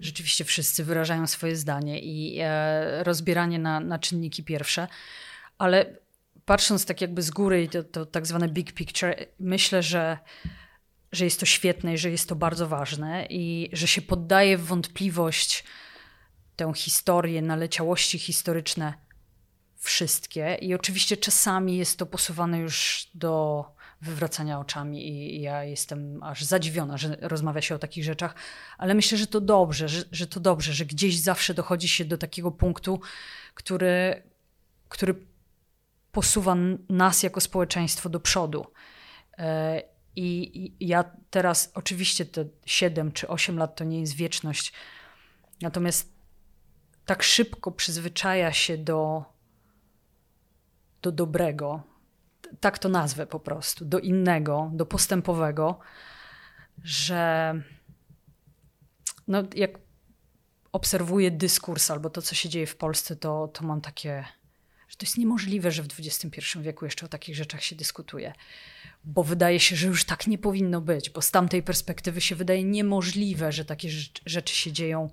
Rzeczywiście 0.00 0.44
wszyscy 0.44 0.84
wyrażają 0.84 1.26
swoje 1.26 1.56
zdanie 1.56 2.00
i 2.00 2.38
e, 2.40 3.04
rozbieranie 3.04 3.58
na, 3.58 3.80
na 3.80 3.98
czynniki 3.98 4.44
pierwsze, 4.44 4.88
ale 5.58 5.96
patrząc 6.44 6.86
tak 6.86 7.00
jakby 7.00 7.22
z 7.22 7.30
góry, 7.30 7.68
to, 7.68 7.84
to 7.84 8.06
tak 8.06 8.26
zwane 8.26 8.48
big 8.48 8.72
picture, 8.72 9.26
myślę, 9.40 9.82
że, 9.82 10.18
że 11.12 11.24
jest 11.24 11.40
to 11.40 11.46
świetne 11.46 11.94
i 11.94 11.98
że 11.98 12.10
jest 12.10 12.28
to 12.28 12.34
bardzo 12.34 12.68
ważne 12.68 13.26
i 13.30 13.70
że 13.72 13.86
się 13.86 14.02
poddaje 14.02 14.58
w 14.58 14.64
wątpliwość 14.64 15.64
tę 16.56 16.72
historię, 16.74 17.42
naleciałości 17.42 18.18
historyczne 18.18 19.07
wszystkie 19.78 20.54
i 20.60 20.74
oczywiście 20.74 21.16
czasami 21.16 21.76
jest 21.76 21.98
to 21.98 22.06
posuwane 22.06 22.58
już 22.58 23.06
do 23.14 23.64
wywracania 24.00 24.60
oczami 24.60 25.08
i 25.08 25.40
ja 25.40 25.64
jestem 25.64 26.22
aż 26.22 26.44
zadziwiona, 26.44 26.96
że 26.96 27.16
rozmawia 27.20 27.60
się 27.60 27.74
o 27.74 27.78
takich 27.78 28.04
rzeczach, 28.04 28.34
ale 28.78 28.94
myślę, 28.94 29.18
że 29.18 29.26
to 29.26 29.40
dobrze, 29.40 29.88
że, 29.88 30.04
że 30.12 30.26
to 30.26 30.40
dobrze, 30.40 30.72
że 30.72 30.84
gdzieś 30.84 31.18
zawsze 31.20 31.54
dochodzi 31.54 31.88
się 31.88 32.04
do 32.04 32.18
takiego 32.18 32.50
punktu, 32.50 33.00
który, 33.54 34.22
który 34.88 35.14
posuwa 36.12 36.56
nas 36.88 37.22
jako 37.22 37.40
społeczeństwo 37.40 38.08
do 38.08 38.20
przodu. 38.20 38.66
E, 39.38 39.82
I, 40.16 40.72
ja 40.80 41.04
teraz, 41.30 41.70
oczywiście 41.74 42.26
te 42.26 42.44
7 42.66 43.12
czy 43.12 43.28
8 43.28 43.58
lat 43.58 43.76
to 43.76 43.84
nie 43.84 44.00
jest 44.00 44.14
wieczność, 44.14 44.72
natomiast 45.62 46.12
tak 47.06 47.22
szybko 47.22 47.72
przyzwyczaja 47.72 48.52
się 48.52 48.78
do, 48.78 49.24
do 51.02 51.12
dobrego, 51.12 51.82
tak 52.60 52.78
to 52.78 52.88
nazwę 52.88 53.26
po 53.26 53.40
prostu, 53.40 53.84
do 53.84 53.98
innego, 53.98 54.70
do 54.74 54.86
postępowego, 54.86 55.78
że 56.84 57.54
no, 59.28 59.42
jak 59.54 59.78
obserwuję 60.72 61.30
dyskurs 61.30 61.90
albo 61.90 62.10
to, 62.10 62.22
co 62.22 62.34
się 62.34 62.48
dzieje 62.48 62.66
w 62.66 62.76
Polsce, 62.76 63.16
to, 63.16 63.48
to 63.48 63.64
mam 63.64 63.80
takie, 63.80 64.24
że 64.88 64.96
to 64.96 65.06
jest 65.06 65.18
niemożliwe, 65.18 65.70
że 65.70 65.82
w 65.82 65.86
XXI 65.86 66.40
wieku 66.60 66.84
jeszcze 66.84 67.06
o 67.06 67.08
takich 67.08 67.36
rzeczach 67.36 67.62
się 67.62 67.76
dyskutuje. 67.76 68.32
Bo 69.04 69.24
wydaje 69.24 69.60
się, 69.60 69.76
że 69.76 69.86
już 69.86 70.04
tak 70.04 70.26
nie 70.26 70.38
powinno 70.38 70.80
być, 70.80 71.10
bo 71.10 71.22
z 71.22 71.30
tamtej 71.30 71.62
perspektywy 71.62 72.20
się 72.20 72.36
wydaje 72.36 72.64
niemożliwe, 72.64 73.52
że 73.52 73.64
takie 73.64 73.88
rzeczy 74.26 74.54
się 74.54 74.72
dzieją 74.72 75.10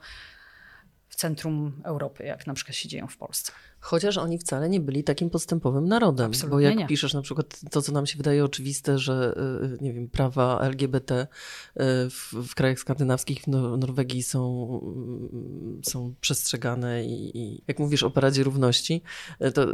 w 1.09 1.15
centrum 1.15 1.81
Europy, 1.83 2.23
jak 2.23 2.47
na 2.47 2.53
przykład 2.53 2.75
się 2.75 2.89
dzieją 2.89 3.07
w 3.07 3.17
Polsce. 3.17 3.51
Chociaż 3.85 4.17
oni 4.17 4.37
wcale 4.37 4.69
nie 4.69 4.79
byli 4.79 5.03
takim 5.03 5.29
postępowym 5.29 5.87
narodem. 5.87 6.25
Absolutnie 6.25 6.55
bo 6.55 6.59
jak 6.59 6.75
nie. 6.75 6.87
piszesz 6.87 7.13
na 7.13 7.21
przykład 7.21 7.59
to, 7.71 7.81
co 7.81 7.91
nam 7.91 8.05
się 8.05 8.17
wydaje 8.17 8.45
oczywiste, 8.45 8.99
że 8.99 9.37
y, 9.73 9.77
nie 9.83 9.93
wiem, 9.93 10.09
prawa 10.09 10.59
LGBT 10.61 11.21
y, 11.21 11.83
w, 12.09 12.33
w 12.33 12.55
krajach 12.55 12.79
skandynawskich, 12.79 13.41
w 13.41 13.47
Norwegii 13.77 14.23
są, 14.23 14.69
mm, 14.83 15.81
są 15.83 16.13
przestrzegane 16.21 17.05
i, 17.05 17.37
i, 17.37 17.63
jak 17.67 17.79
mówisz 17.79 18.03
o 18.03 18.09
Paradzie 18.09 18.43
Równości, 18.43 19.01
y, 19.41 19.51
to 19.51 19.67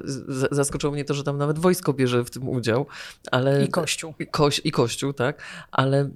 zaskoczyło 0.52 0.94
mnie 0.94 1.06
to, 1.06 1.14
że 1.14 1.24
tam 1.24 1.38
nawet 1.38 1.60
wojsko 1.60 1.94
bierze 1.94 2.26
w 2.26 2.30
tym 2.30 2.50
udział. 2.50 2.86
Ale, 3.32 3.66
I 3.66 3.68
Kościół. 3.68 4.14
I, 4.20 4.28
koś, 4.28 4.62
i 4.64 4.72
Kościół, 4.72 5.14
tak. 5.14 5.42
Ale 5.72 6.10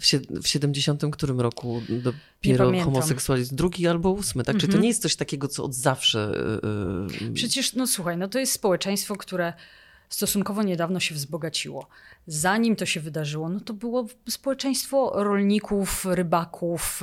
w, 0.00 0.42
w 0.42 0.48
70 0.48 1.02
którym 1.12 1.40
roku 1.40 1.82
dopiero 1.88 2.72
homoseksualizm? 2.84 3.56
Drugi 3.56 3.86
albo 3.86 4.10
ósmy, 4.10 4.44
tak? 4.44 4.54
Mhm. 4.54 4.60
Czy 4.60 4.66
to 4.66 4.70
mhm. 4.70 4.82
nie 4.82 4.88
jest 4.88 5.02
coś 5.02 5.16
takiego, 5.16 5.48
co 5.48 5.64
od 5.64 5.74
zawsze 5.74 6.32
Przecież, 7.34 7.74
no 7.74 7.86
słuchaj, 7.86 8.16
no 8.16 8.28
to 8.28 8.38
jest 8.38 8.52
społeczeństwo, 8.52 9.16
które 9.16 9.52
stosunkowo 10.08 10.62
niedawno 10.62 11.00
się 11.00 11.14
wzbogaciło. 11.14 11.88
Zanim 12.26 12.76
to 12.76 12.86
się 12.86 13.00
wydarzyło, 13.00 13.48
no 13.48 13.60
to 13.60 13.74
było 13.74 14.06
społeczeństwo 14.28 15.12
rolników, 15.14 16.04
rybaków 16.04 17.02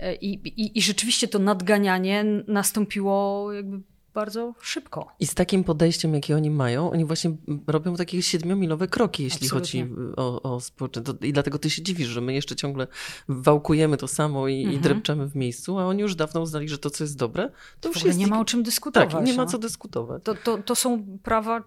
y, 0.00 0.14
i, 0.14 0.32
i, 0.32 0.78
i 0.78 0.82
rzeczywiście 0.82 1.28
to 1.28 1.38
nadganianie 1.38 2.24
nastąpiło 2.48 3.52
jakby 3.52 3.80
bardzo 4.16 4.54
szybko. 4.60 5.08
I 5.20 5.26
z 5.26 5.34
takim 5.34 5.64
podejściem, 5.64 6.14
jakie 6.14 6.36
oni 6.36 6.50
mają, 6.50 6.90
oni 6.90 7.04
właśnie 7.04 7.36
robią 7.66 7.96
takie 7.96 8.22
siedmiomilowe 8.22 8.88
kroki, 8.88 9.22
jeśli 9.22 9.46
Absolutnie. 9.46 9.82
chodzi 9.82 9.94
o, 10.16 10.42
o 10.42 10.60
społeczeństwo. 10.60 11.14
I 11.22 11.32
dlatego 11.32 11.58
ty 11.58 11.70
się 11.70 11.82
dziwisz, 11.82 12.08
że 12.08 12.20
my 12.20 12.34
jeszcze 12.34 12.56
ciągle 12.56 12.86
wałkujemy 13.28 13.96
to 13.96 14.08
samo 14.08 14.48
i, 14.48 14.58
mhm. 14.58 14.76
i 14.76 14.80
drepczemy 14.80 15.26
w 15.26 15.36
miejscu, 15.36 15.78
a 15.78 15.86
oni 15.86 16.02
już 16.02 16.14
dawno 16.14 16.40
uznali, 16.40 16.68
że 16.68 16.78
to, 16.78 16.90
co 16.90 17.04
jest 17.04 17.16
dobre, 17.16 17.50
to 17.80 17.88
już 17.88 18.04
jest... 18.04 18.18
nie 18.18 18.26
ma 18.26 18.40
o 18.40 18.44
czym 18.44 18.62
dyskutować. 18.62 19.12
Tak, 19.12 19.26
nie 19.26 19.34
ma 19.34 19.44
no. 19.44 19.50
co 19.50 19.58
dyskutować. 19.58 20.22
To, 20.24 20.34
to, 20.34 20.58
to 20.58 20.74
są 20.74 21.18
prawa 21.22 21.62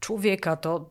człowieka, 0.00 0.56
to, 0.56 0.90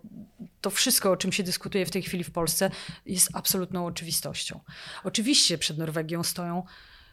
to 0.61 0.69
wszystko, 0.69 1.11
o 1.11 1.17
czym 1.17 1.31
się 1.31 1.43
dyskutuje 1.43 1.85
w 1.85 1.91
tej 1.91 2.01
chwili 2.01 2.23
w 2.23 2.31
Polsce, 2.31 2.71
jest 3.05 3.29
absolutną 3.33 3.85
oczywistością. 3.85 4.59
Oczywiście 5.03 5.57
przed 5.57 5.77
Norwegią 5.77 6.23
stoją 6.23 6.63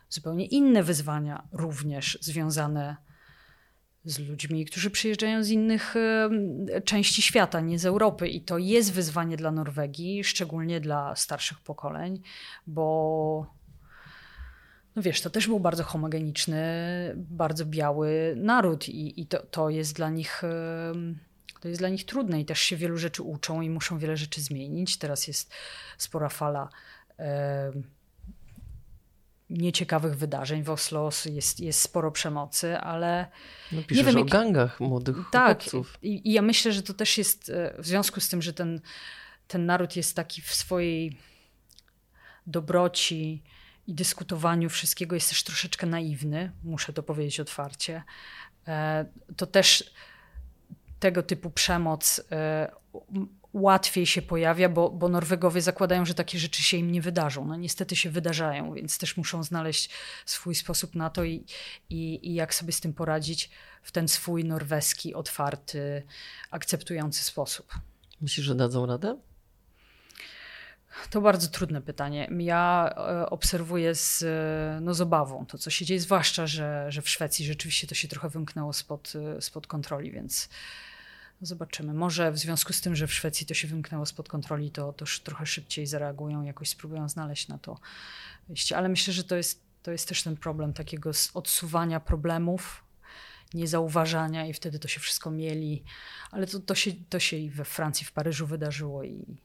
zupełnie 0.09 0.47
inne 0.47 0.83
wyzwania, 0.83 1.49
również 1.53 2.19
związane 2.21 2.97
z 2.97 3.10
ludźmi, 4.29 4.65
którzy 4.65 4.91
przyjeżdżają 4.91 5.45
z 5.45 5.49
innych 5.49 5.95
części 6.85 7.23
świata, 7.23 7.61
nie 7.61 7.79
z 7.79 7.87
Europy. 7.87 8.29
I 8.29 8.41
to 8.41 8.59
jest 8.59 8.93
wyzwanie 8.93 9.37
dla 9.37 9.51
Norwegii, 9.51 10.25
szczególnie 10.25 10.81
dla 10.81 11.17
starszych 11.17 11.61
pokoleń, 11.61 12.23
bo 12.67 13.47
no 14.97 15.03
wiesz, 15.03 15.21
to 15.21 15.31
też 15.31 15.47
był 15.47 15.61
bardzo 15.61 15.85
homogeniczny, 15.85 16.63
bardzo 17.17 17.67
biały 17.67 18.35
naród 18.37 18.89
i, 18.89 19.21
i 19.21 19.27
to, 19.27 19.47
to 19.47 19.71
jest 19.71 19.97
dla 19.97 20.11
nich. 20.11 20.43
To 21.61 21.69
jest 21.69 21.81
dla 21.81 21.89
nich 21.89 22.05
trudne 22.05 22.41
i 22.41 22.45
też 22.45 22.61
się 22.61 22.77
wielu 22.77 22.97
rzeczy 22.97 23.23
uczą 23.23 23.61
i 23.61 23.71
muszą 23.71 23.99
wiele 23.99 24.17
rzeczy 24.17 24.41
zmienić. 24.41 24.97
Teraz 24.97 25.29
jest 25.29 25.53
spora 25.99 26.29
fala 26.29 26.69
nieciekawych 29.51 30.17
wydarzeń 30.17 30.63
w 30.63 30.71
Oslo, 30.71 31.11
jest, 31.27 31.61
jest 31.61 31.81
sporo 31.81 32.11
przemocy, 32.11 32.79
ale 32.79 33.27
no, 33.73 33.81
nie 33.91 34.05
wiem, 34.05 34.17
o 34.17 34.25
gangach 34.25 34.81
młodych 34.81 35.17
tak, 35.33 35.63
chłopców. 35.63 35.99
I, 36.03 36.29
I 36.29 36.33
ja 36.33 36.43
myślę, 36.43 36.73
że 36.73 36.83
to 36.83 36.95
też 36.95 37.19
jest 37.19 37.51
e, 37.51 37.75
w 37.79 37.87
związku 37.87 38.21
z 38.21 38.29
tym, 38.29 38.43
że 38.43 38.53
ten, 38.53 38.81
ten 39.49 39.67
naród 39.67 39.97
jest 39.97 40.17
taki 40.17 40.43
w 40.43 40.55
swojej 40.55 41.19
dobroci 42.47 43.43
i 43.87 43.95
dyskutowaniu 43.95 44.69
wszystkiego 44.69 45.15
jest 45.15 45.29
też 45.29 45.43
troszeczkę 45.43 45.87
naiwny, 45.87 46.53
muszę 46.65 46.93
to 46.93 47.03
powiedzieć 47.03 47.41
otwarcie. 47.41 48.03
E, 48.69 49.05
to 49.37 49.47
też 49.47 49.91
tego 51.01 51.23
typu 51.23 51.51
przemoc 51.51 52.21
e, 52.33 52.73
łatwiej 53.53 54.07
się 54.07 54.23
pojawia, 54.23 54.69
bo, 54.69 54.91
bo 54.91 55.09
Norwegowie 55.09 55.63
zakładają, 55.63 56.05
że 56.05 56.15
takie 56.15 56.39
rzeczy 56.39 56.63
się 56.63 56.77
im 56.77 56.93
nie 56.93 57.03
wydarzą. 57.03 57.45
No 57.45 57.57
niestety 57.57 57.97
się 57.97 58.11
wydarzają, 58.11 58.75
więc 58.75 58.99
też 58.99 59.17
muszą 59.17 59.43
znaleźć 59.43 59.91
swój 60.27 60.55
sposób 60.55 60.95
na 60.95 61.11
to 61.11 61.25
i, 61.25 61.45
i, 61.91 62.29
i 62.29 62.35
jak 62.35 62.55
sobie 62.55 62.73
z 62.73 62.81
tym 62.81 62.93
poradzić 62.93 63.51
w 63.83 63.93
ten 63.93 64.09
swój 64.09 64.45
norweski, 64.45 65.15
otwarty, 65.15 66.03
akceptujący 66.51 67.25
sposób. 67.25 67.75
Myślisz, 68.21 68.47
że 68.47 68.55
dadzą 68.55 68.87
radę? 68.87 69.19
To 71.11 71.21
bardzo 71.21 71.49
trudne 71.49 71.83
pytanie. 71.83 72.31
Ja 72.39 72.95
e, 72.97 73.31
obserwuję 73.31 73.95
z, 73.95 74.25
no, 74.83 74.95
z 74.95 75.01
obawą 75.01 75.47
to, 75.47 75.59
co 75.59 75.71
się 75.71 75.85
dzieje, 75.85 76.01
zwłaszcza, 76.01 76.47
że, 76.47 76.87
że 76.89 77.03
w 77.03 77.09
Szwecji 77.09 77.47
rzeczywiście 77.47 77.87
to 77.87 77.95
się 77.95 78.09
trochę 78.09 78.29
wymknęło 78.29 78.73
spod, 78.73 79.13
e, 79.37 79.43
spod 79.43 79.67
kontroli, 79.67 80.11
więc 80.11 80.49
Zobaczymy. 81.43 81.95
Może 81.95 82.33
w 82.33 82.39
związku 82.39 82.73
z 82.73 82.81
tym, 82.81 82.97
że 82.97 83.07
w 83.07 83.15
Szwecji 83.15 83.47
to 83.47 83.55
się 83.55 83.69
wymknęło 83.69 84.07
spod 84.07 84.29
kontroli, 84.29 84.71
to, 84.71 84.93
to 84.93 85.05
trochę 85.25 85.47
szybciej 85.47 85.87
zareagują, 85.87 86.43
jakoś 86.43 86.69
spróbują 86.69 87.09
znaleźć 87.09 87.49
na 87.49 87.59
to 87.59 87.79
wyjście. 88.49 88.77
Ale 88.77 88.89
myślę, 88.89 89.13
że 89.13 89.25
to 89.25 89.37
jest, 89.37 89.63
to 89.83 89.91
jest 89.91 90.09
też 90.09 90.23
ten 90.23 90.37
problem 90.37 90.73
takiego 90.73 91.11
odsuwania 91.35 92.01
problemów, 92.01 92.85
niezauważania 93.55 94.47
i 94.47 94.53
wtedy 94.53 94.79
to 94.79 94.89
się 94.89 95.01
wszystko 95.01 95.31
mieli. 95.31 95.85
Ale 96.31 96.47
to, 96.47 96.61
to, 96.61 96.75
się, 96.75 96.91
to 97.09 97.19
się 97.19 97.37
i 97.37 97.51
we 97.51 97.65
Francji, 97.65 98.07
w 98.07 98.13
Paryżu 98.13 98.47
wydarzyło 98.47 99.05
i, 99.05 99.39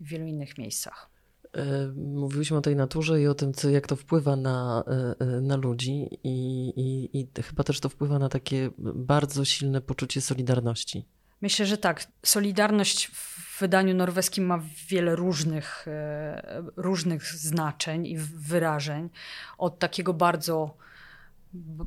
w 0.00 0.08
wielu 0.08 0.26
innych 0.26 0.58
miejscach. 0.58 1.10
E, 1.52 1.92
mówiliśmy 1.96 2.56
o 2.56 2.60
tej 2.60 2.76
naturze 2.76 3.22
i 3.22 3.26
o 3.26 3.34
tym, 3.34 3.54
co, 3.54 3.70
jak 3.70 3.86
to 3.86 3.96
wpływa 3.96 4.36
na, 4.36 4.84
e, 4.86 5.14
e, 5.20 5.40
na 5.40 5.56
ludzi, 5.56 6.08
i, 6.24 6.68
i, 6.76 7.20
i 7.20 7.42
chyba 7.42 7.64
też 7.64 7.80
to 7.80 7.88
wpływa 7.88 8.18
na 8.18 8.28
takie 8.28 8.70
bardzo 8.78 9.44
silne 9.44 9.80
poczucie 9.80 10.20
solidarności. 10.20 11.15
Myślę, 11.40 11.66
że 11.66 11.78
tak. 11.78 12.06
Solidarność 12.24 13.06
w 13.08 13.60
wydaniu 13.60 13.94
norweskim 13.94 14.46
ma 14.46 14.62
wiele 14.88 15.16
różnych, 15.16 15.88
e, 15.88 16.62
różnych 16.76 17.24
znaczeń 17.24 18.06
i 18.06 18.18
wyrażeń. 18.18 19.10
Od 19.58 19.78
takiego 19.78 20.14
bardzo, 20.14 20.76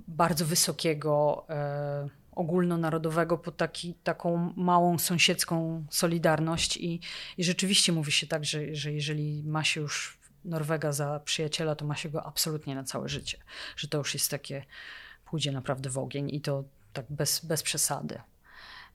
bardzo 0.08 0.46
wysokiego, 0.46 1.46
e, 1.50 2.10
ogólnonarodowego 2.32 3.38
po 3.38 3.52
taki, 3.52 3.94
taką 3.94 4.54
małą 4.56 4.98
sąsiedzką 4.98 5.86
solidarność. 5.90 6.78
I, 6.78 7.00
I 7.38 7.44
rzeczywiście 7.44 7.92
mówi 7.92 8.12
się 8.12 8.28
tak, 8.28 8.46
że, 8.46 8.76
że 8.76 8.92
jeżeli 8.92 9.44
ma 9.44 9.64
się 9.64 9.82
już 9.82 10.20
Norwega 10.46 10.92
za 10.92 11.20
przyjaciela, 11.20 11.76
to 11.76 11.86
ma 11.86 11.96
się 11.96 12.10
go 12.10 12.26
absolutnie 12.26 12.76
na 12.76 12.84
całe 12.84 13.10
życie. 13.10 13.38
Że 13.76 13.88
to 13.88 13.98
już 13.98 14.14
jest 14.14 14.32
takie, 14.32 14.66
pójdzie 15.26 15.52
naprawdę 15.52 15.90
w 15.90 15.98
ogień 15.98 16.30
i 16.36 16.42
to 16.42 16.64
tak 16.94 17.06
bez, 17.10 17.46
bez 17.46 17.64
przesady. 17.64 18.22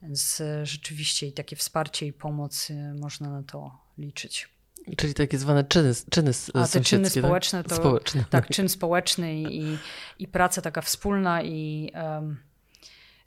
Więc 0.05 0.41
e, 0.41 0.65
rzeczywiście 0.65 1.27
i 1.27 1.33
takie 1.33 1.55
wsparcie 1.55 2.05
i 2.07 2.13
pomoc 2.13 2.71
e, 2.71 2.93
można 2.93 3.29
na 3.29 3.43
to 3.43 3.71
liczyć. 3.97 4.49
Czyli 4.97 5.13
takie 5.13 5.37
zwane 5.37 5.63
czyny, 5.63 5.93
czyny 6.09 6.31
A 6.53 6.67
te 6.67 6.81
czyny 6.81 7.03
tak? 7.03 7.23
społeczne 7.23 7.63
to 7.63 7.75
społeczne. 7.75 8.25
tak, 8.29 8.47
czyn 8.47 8.69
społeczny 8.69 9.41
i, 9.41 9.77
i 10.19 10.27
praca 10.27 10.61
taka 10.61 10.81
wspólna 10.81 11.43
i 11.43 11.91
um, 11.93 12.37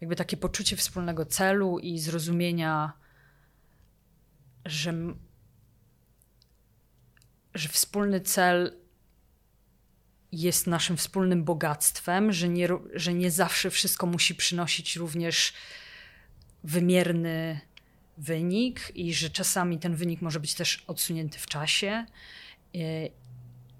jakby 0.00 0.16
takie 0.16 0.36
poczucie 0.36 0.76
wspólnego 0.76 1.26
celu 1.26 1.78
i 1.78 1.98
zrozumienia, 1.98 2.92
że, 4.64 4.94
że 7.54 7.68
wspólny 7.68 8.20
cel 8.20 8.76
jest 10.32 10.66
naszym 10.66 10.96
wspólnym 10.96 11.44
bogactwem, 11.44 12.32
że 12.32 12.48
nie, 12.48 12.68
że 12.94 13.14
nie 13.14 13.30
zawsze 13.30 13.70
wszystko 13.70 14.06
musi 14.06 14.34
przynosić 14.34 14.96
również 14.96 15.52
wymierny 16.64 17.60
wynik 18.18 18.92
i 18.94 19.14
że 19.14 19.30
czasami 19.30 19.78
ten 19.78 19.94
wynik 19.94 20.22
może 20.22 20.40
być 20.40 20.54
też 20.54 20.84
odsunięty 20.86 21.38
w 21.38 21.46
czasie, 21.46 22.06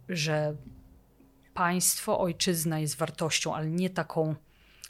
że 0.08 0.56
państwo, 1.54 2.20
ojczyzna 2.20 2.78
jest 2.78 2.96
wartością, 2.96 3.54
ale 3.54 3.66
nie 3.70 3.90
taką 3.90 4.34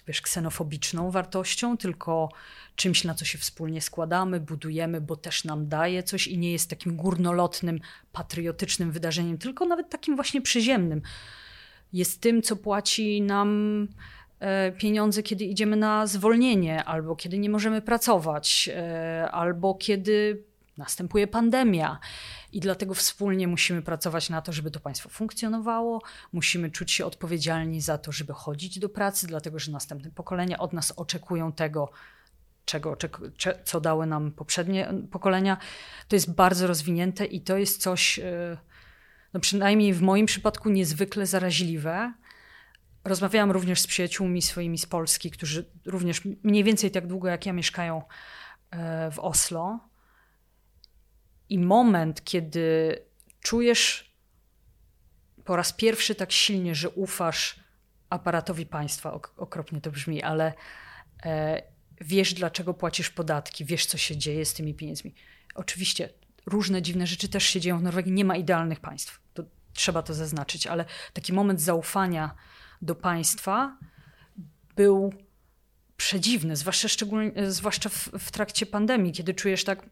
wiesz, 0.09 0.23
ksenofobiczną 0.23 1.11
wartością, 1.11 1.77
tylko 1.77 2.29
czymś, 2.77 3.05
na 3.05 3.15
co 3.15 3.25
się 3.25 3.39
wspólnie 3.39 3.81
składamy, 3.81 4.41
budujemy, 4.41 5.01
bo 5.01 5.17
też 5.17 5.45
nam 5.45 5.69
daje 5.69 6.03
coś 6.03 6.27
i 6.27 6.39
nie 6.39 6.53
jest 6.53 6.71
takim 6.71 6.97
górnolotnym, 6.97 7.81
patriotycznym 8.13 8.93
wydarzeniem, 8.93 9.39
tylko 9.39 9.67
nawet 9.67 9.91
takim 9.91 10.17
właśnie 10.17 10.43
przyziemnym. 10.43 11.03
Jest 11.93 12.21
tym, 12.21 12.43
co 12.43 12.57
płaci 12.57 13.23
nam 13.23 13.89
pieniądze, 14.79 15.23
kiedy 15.23 15.45
idziemy 15.45 15.77
na 15.77 16.07
zwolnienie, 16.07 16.85
albo 16.85 17.17
kiedy 17.17 17.39
nie 17.39 17.51
możemy 17.51 17.83
pracować, 17.83 18.71
e, 18.75 19.31
albo 19.31 19.75
kiedy 19.75 20.45
następuje 20.77 21.27
pandemia. 21.27 21.99
I 22.53 22.61
dlatego 22.61 22.95
wspólnie 22.95 23.49
musimy 23.49 23.83
pracować 23.83 24.31
na 24.31 24.43
to, 24.43 24.53
żeby 24.53 24.71
to 24.71 24.81
państwo 24.81 25.09
funkcjonowało. 25.09 26.03
Musimy 26.33 26.71
czuć 26.71 26.93
się 26.93 27.07
odpowiedzialni 27.07 27.81
za 27.81 27.99
to, 27.99 28.13
żeby 28.13 28.33
chodzić 28.33 28.79
do 28.79 28.89
pracy, 28.89 29.27
dlatego 29.27 29.59
że 29.59 29.73
następne 29.73 30.11
pokolenia 30.11 30.59
od 30.59 30.73
nas 30.73 30.93
oczekują 30.97 31.53
tego, 31.53 31.91
czego, 32.65 32.97
co 33.65 33.81
dały 33.81 34.07
nam 34.07 34.33
poprzednie 34.33 34.93
pokolenia. 35.11 35.57
To 36.09 36.17
jest 36.17 36.35
bardzo 36.35 36.67
rozwinięte 36.67 37.25
i 37.25 37.41
to 37.41 37.57
jest 37.57 37.83
coś, 37.83 38.19
e, 38.19 38.59
no 39.35 39.41
przynajmniej 39.41 39.95
w 39.95 40.03
moim 40.03 40.27
przypadku, 40.27 40.71
niezwykle 40.71 41.27
zaraźliwe. 41.27 42.13
Rozmawiałam 43.09 43.51
również 43.51 43.81
z 43.81 43.87
przyjaciółmi 43.87 44.43
swoimi 44.43 44.79
z 44.79 44.87
Polski, 44.87 45.31
którzy 45.31 45.71
również 45.87 46.23
mniej 46.43 46.65
więcej 46.65 46.91
tak 46.91 47.07
długo 47.07 47.29
jak 47.29 47.47
ja 47.47 47.53
mieszkają 47.53 48.03
e, 48.71 49.11
w 49.11 49.19
Oslo 49.19 49.89
i 51.49 51.59
moment, 51.59 52.25
kiedy 52.25 52.97
czujesz 53.41 54.15
po 55.45 55.57
raz 55.57 55.73
pierwszy 55.73 56.15
tak 56.15 56.33
silnie, 56.33 56.75
że 56.75 56.91
ufasz 56.91 57.61
aparatowi 58.11 58.67
państwa, 58.67 59.13
okropnie 59.37 59.81
to 59.81 59.91
brzmi, 59.91 60.23
ale 60.23 60.53
e, 61.25 61.63
wiesz, 62.01 62.35
dlaczego 62.35 62.75
płacisz 62.75 63.11
podatki, 63.11 63.65
wiesz, 63.65 63.87
co 63.87 63.99
się 63.99 64.17
dzieje 64.17 64.45
z 64.45 64.55
tymi 64.55 64.75
pieniędzmi. 64.75 65.15
Oczywiście 65.55 66.09
różne 66.47 66.83
dziwne 66.83 67.07
rzeczy 67.07 67.29
też 67.29 67.45
się 67.45 67.61
dzieją 67.61 67.79
w 67.79 67.83
Norwegii, 67.83 68.13
nie 68.13 68.25
ma 68.25 68.37
idealnych 68.37 68.81
państw, 68.81 69.21
to 69.35 69.43
trzeba 69.73 70.03
to 70.03 70.15
zaznaczyć, 70.15 70.67
ale 70.67 70.85
taki 71.13 71.33
moment 71.33 71.61
zaufania 71.61 72.35
do 72.83 72.95
państwa 72.95 73.79
był 74.77 75.13
przedziwny, 75.97 76.57
zwłaszcza, 76.57 76.89
szczególnie, 76.89 77.51
zwłaszcza 77.51 77.89
w, 77.89 78.09
w 78.19 78.31
trakcie 78.31 78.67
pandemii, 78.67 79.13
kiedy 79.13 79.35
czujesz 79.35 79.65
tak, 79.65 79.87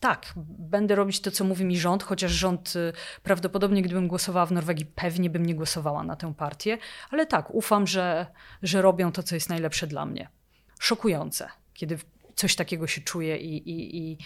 tak, 0.00 0.32
będę 0.58 0.94
robić 0.94 1.20
to, 1.20 1.30
co 1.30 1.44
mówi 1.44 1.64
mi 1.64 1.78
rząd, 1.78 2.02
chociaż 2.02 2.32
rząd 2.32 2.76
y, 2.76 2.92
prawdopodobnie, 3.22 3.82
gdybym 3.82 4.08
głosowała 4.08 4.46
w 4.46 4.52
Norwegii, 4.52 4.86
pewnie 4.86 5.30
bym 5.30 5.46
nie 5.46 5.54
głosowała 5.54 6.02
na 6.02 6.16
tę 6.16 6.34
partię, 6.34 6.78
ale 7.10 7.26
tak, 7.26 7.54
ufam, 7.54 7.86
że, 7.86 8.26
że 8.62 8.82
robią 8.82 9.12
to, 9.12 9.22
co 9.22 9.34
jest 9.34 9.48
najlepsze 9.48 9.86
dla 9.86 10.06
mnie. 10.06 10.28
Szokujące, 10.80 11.48
kiedy 11.74 11.98
coś 12.36 12.56
takiego 12.56 12.86
się 12.86 13.00
czuje 13.00 13.36
i, 13.36 13.56
i, 13.56 13.96
i, 13.96 14.18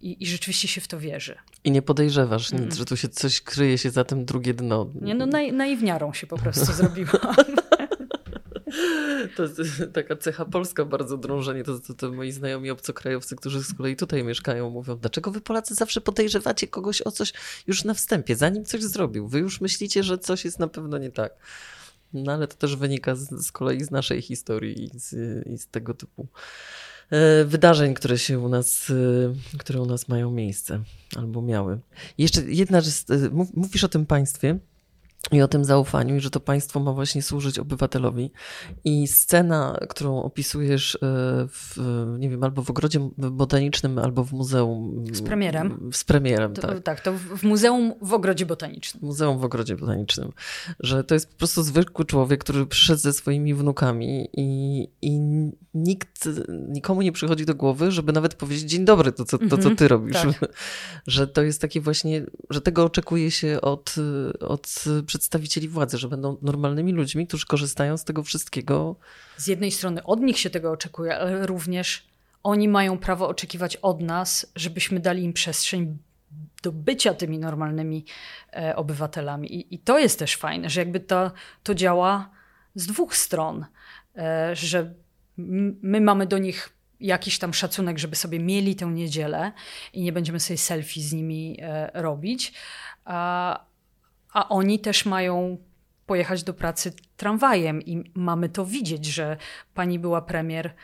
i, 0.00 0.22
i 0.22 0.26
rzeczywiście 0.26 0.68
się 0.68 0.80
w 0.80 0.88
to 0.88 1.00
wierzy. 1.00 1.36
I 1.64 1.70
nie 1.70 1.82
podejrzewasz 1.82 2.52
mm. 2.52 2.72
że 2.72 2.84
tu 2.84 2.96
się 2.96 3.08
coś 3.08 3.40
kryje 3.40 3.78
się 3.78 3.90
za 3.90 4.04
tym 4.04 4.24
drugie 4.24 4.54
dno. 4.54 4.90
Nie, 5.00 5.14
no 5.14 5.26
naj, 5.26 5.52
naiwniarą 5.52 6.12
się 6.12 6.26
po 6.26 6.38
prostu 6.38 6.72
zrobiłam. 6.72 7.36
To 9.36 9.42
jest 9.42 9.60
taka 9.92 10.16
cecha 10.16 10.44
polska 10.44 10.84
bardzo 10.84 11.16
drążenie. 11.16 11.64
To, 11.64 11.78
to, 11.78 11.94
to 11.94 12.12
moi 12.12 12.32
znajomi 12.32 12.70
obcokrajowcy, 12.70 13.36
którzy 13.36 13.64
z 13.64 13.74
kolei 13.74 13.96
tutaj 13.96 14.24
mieszkają, 14.24 14.70
mówią, 14.70 14.96
dlaczego 14.96 15.30
wy 15.30 15.40
Polacy 15.40 15.74
zawsze 15.74 16.00
podejrzewacie 16.00 16.68
kogoś 16.68 17.02
o 17.02 17.10
coś 17.10 17.32
już 17.66 17.84
na 17.84 17.94
wstępie, 17.94 18.36
zanim 18.36 18.64
coś 18.64 18.82
zrobił. 18.82 19.28
Wy 19.28 19.38
już 19.38 19.60
myślicie, 19.60 20.02
że 20.02 20.18
coś 20.18 20.44
jest 20.44 20.58
na 20.58 20.68
pewno 20.68 20.98
nie 20.98 21.10
tak. 21.10 21.32
No 22.12 22.32
ale 22.32 22.46
to 22.48 22.56
też 22.56 22.76
wynika 22.76 23.14
z, 23.14 23.46
z 23.46 23.52
kolei 23.52 23.84
z 23.84 23.90
naszej 23.90 24.22
historii 24.22 24.84
i 24.84 24.98
z, 24.98 25.14
i 25.46 25.58
z 25.58 25.66
tego 25.66 25.94
typu 25.94 26.28
wydarzeń, 27.46 27.94
które 27.94 28.18
się 28.18 28.38
u 28.38 28.48
nas, 28.48 28.90
e, 28.90 29.58
które 29.58 29.82
u 29.82 29.86
nas 29.86 30.08
mają 30.08 30.30
miejsce 30.30 30.82
albo 31.16 31.42
miały. 31.42 31.80
Jeszcze 32.18 32.42
jedna 32.42 32.80
rzecz, 32.80 32.94
e, 33.10 33.46
mówisz 33.54 33.84
o 33.84 33.88
tym 33.88 34.06
państwie, 34.06 34.58
i 35.32 35.42
o 35.42 35.48
tym 35.48 35.64
zaufaniu, 35.64 36.16
i 36.16 36.20
że 36.20 36.30
to 36.30 36.40
państwo 36.40 36.80
ma 36.80 36.92
właśnie 36.92 37.22
służyć 37.22 37.58
obywatelowi. 37.58 38.30
I 38.84 39.08
scena, 39.08 39.78
którą 39.88 40.22
opisujesz 40.22 40.94
e, 40.94 40.98
w, 41.48 41.76
nie 42.18 42.30
wiem, 42.30 42.44
albo 42.44 42.62
w 42.62 42.70
ogrodzie 42.70 43.10
botanicznym, 43.18 43.98
albo 43.98 44.24
w 44.24 44.32
muzeum. 44.32 45.04
Z 45.12 45.22
premierem. 45.22 45.90
Z 45.92 46.04
premierem, 46.04 46.54
to, 46.54 46.62
tak. 46.62 46.82
Tak, 46.82 47.00
to 47.00 47.12
w 47.12 47.42
muzeum 47.42 47.94
w 48.02 48.12
ogrodzie 48.12 48.46
botanicznym. 48.46 49.04
Muzeum 49.04 49.38
w 49.38 49.44
ogrodzie 49.44 49.76
botanicznym. 49.76 50.32
Że 50.80 51.04
to 51.04 51.14
jest 51.14 51.30
po 51.30 51.36
prostu 51.36 51.62
zwykły 51.62 52.04
człowiek, 52.04 52.40
który 52.40 52.66
przyszedł 52.66 53.00
ze 53.00 53.12
swoimi 53.12 53.54
wnukami 53.54 54.28
i, 54.32 54.88
i 55.02 55.20
nikt, 55.74 56.28
nikomu 56.68 57.02
nie 57.02 57.12
przychodzi 57.12 57.46
do 57.46 57.54
głowy, 57.54 57.90
żeby 57.90 58.12
nawet 58.12 58.34
powiedzieć 58.34 58.70
dzień 58.70 58.84
dobry, 58.84 59.12
to 59.12 59.24
co, 59.24 59.38
to, 59.38 59.48
co 59.48 59.56
mhm, 59.56 59.76
ty 59.76 59.88
robisz. 59.88 60.16
Tak. 60.22 60.52
Że 61.06 61.26
to 61.26 61.42
jest 61.42 61.60
takie 61.60 61.80
właśnie, 61.80 62.26
że 62.50 62.60
tego 62.60 62.84
oczekuje 62.84 63.30
się 63.30 63.60
od, 63.60 63.94
od 64.40 64.84
przedstawicieli 65.18 65.68
władzy, 65.68 65.98
że 65.98 66.08
będą 66.08 66.36
normalnymi 66.42 66.92
ludźmi, 66.92 67.26
którzy 67.26 67.46
korzystają 67.46 67.96
z 67.96 68.04
tego 68.04 68.22
wszystkiego. 68.22 68.96
Z 69.36 69.46
jednej 69.46 69.70
strony 69.70 70.04
od 70.04 70.20
nich 70.20 70.38
się 70.38 70.50
tego 70.50 70.70
oczekuje, 70.72 71.18
ale 71.18 71.46
również 71.46 72.06
oni 72.42 72.68
mają 72.68 72.98
prawo 72.98 73.28
oczekiwać 73.28 73.76
od 73.76 74.00
nas, 74.00 74.52
żebyśmy 74.56 75.00
dali 75.00 75.22
im 75.22 75.32
przestrzeń 75.32 75.98
do 76.62 76.72
bycia 76.72 77.14
tymi 77.14 77.38
normalnymi 77.38 78.04
e, 78.52 78.76
obywatelami. 78.76 79.54
I, 79.54 79.74
I, 79.74 79.78
to 79.78 79.98
jest 79.98 80.18
też 80.18 80.36
fajne, 80.36 80.70
że 80.70 80.80
jakby 80.80 81.00
to, 81.00 81.32
to 81.62 81.74
działa 81.74 82.30
z 82.74 82.86
dwóch 82.86 83.16
stron, 83.16 83.66
e, 84.16 84.56
że 84.56 84.94
my 85.82 86.00
mamy 86.00 86.26
do 86.26 86.38
nich 86.38 86.70
jakiś 87.00 87.38
tam 87.38 87.54
szacunek, 87.54 87.98
żeby 87.98 88.16
sobie 88.16 88.38
mieli 88.38 88.76
tę 88.76 88.86
niedzielę 88.86 89.52
i 89.92 90.02
nie 90.02 90.12
będziemy 90.12 90.40
sobie 90.40 90.58
selfie 90.58 91.00
z 91.00 91.12
nimi 91.12 91.58
e, 91.62 91.90
robić, 91.94 92.52
a, 93.04 93.67
a 94.32 94.48
oni 94.48 94.78
też 94.78 95.06
mają 95.06 95.58
pojechać 96.06 96.42
do 96.42 96.54
pracy 96.54 96.92
tramwajem 97.16 97.82
i 97.82 98.10
mamy 98.14 98.48
to 98.48 98.66
widzieć, 98.66 99.06
że 99.06 99.36
pani 99.74 99.98
była 99.98 100.22
premier 100.22 100.74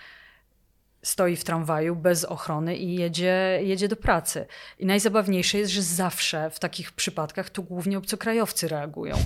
stoi 1.02 1.36
w 1.36 1.44
tramwaju 1.44 1.96
bez 1.96 2.24
ochrony 2.24 2.76
i 2.76 2.94
jedzie, 2.94 3.60
jedzie 3.62 3.88
do 3.88 3.96
pracy. 3.96 4.46
I 4.78 4.86
najzabawniejsze 4.86 5.58
jest, 5.58 5.72
że 5.72 5.82
zawsze 5.82 6.50
w 6.50 6.58
takich 6.58 6.92
przypadkach 6.92 7.50
to 7.50 7.62
głównie 7.62 7.98
obcokrajowcy 7.98 8.68
reagują. 8.68 9.16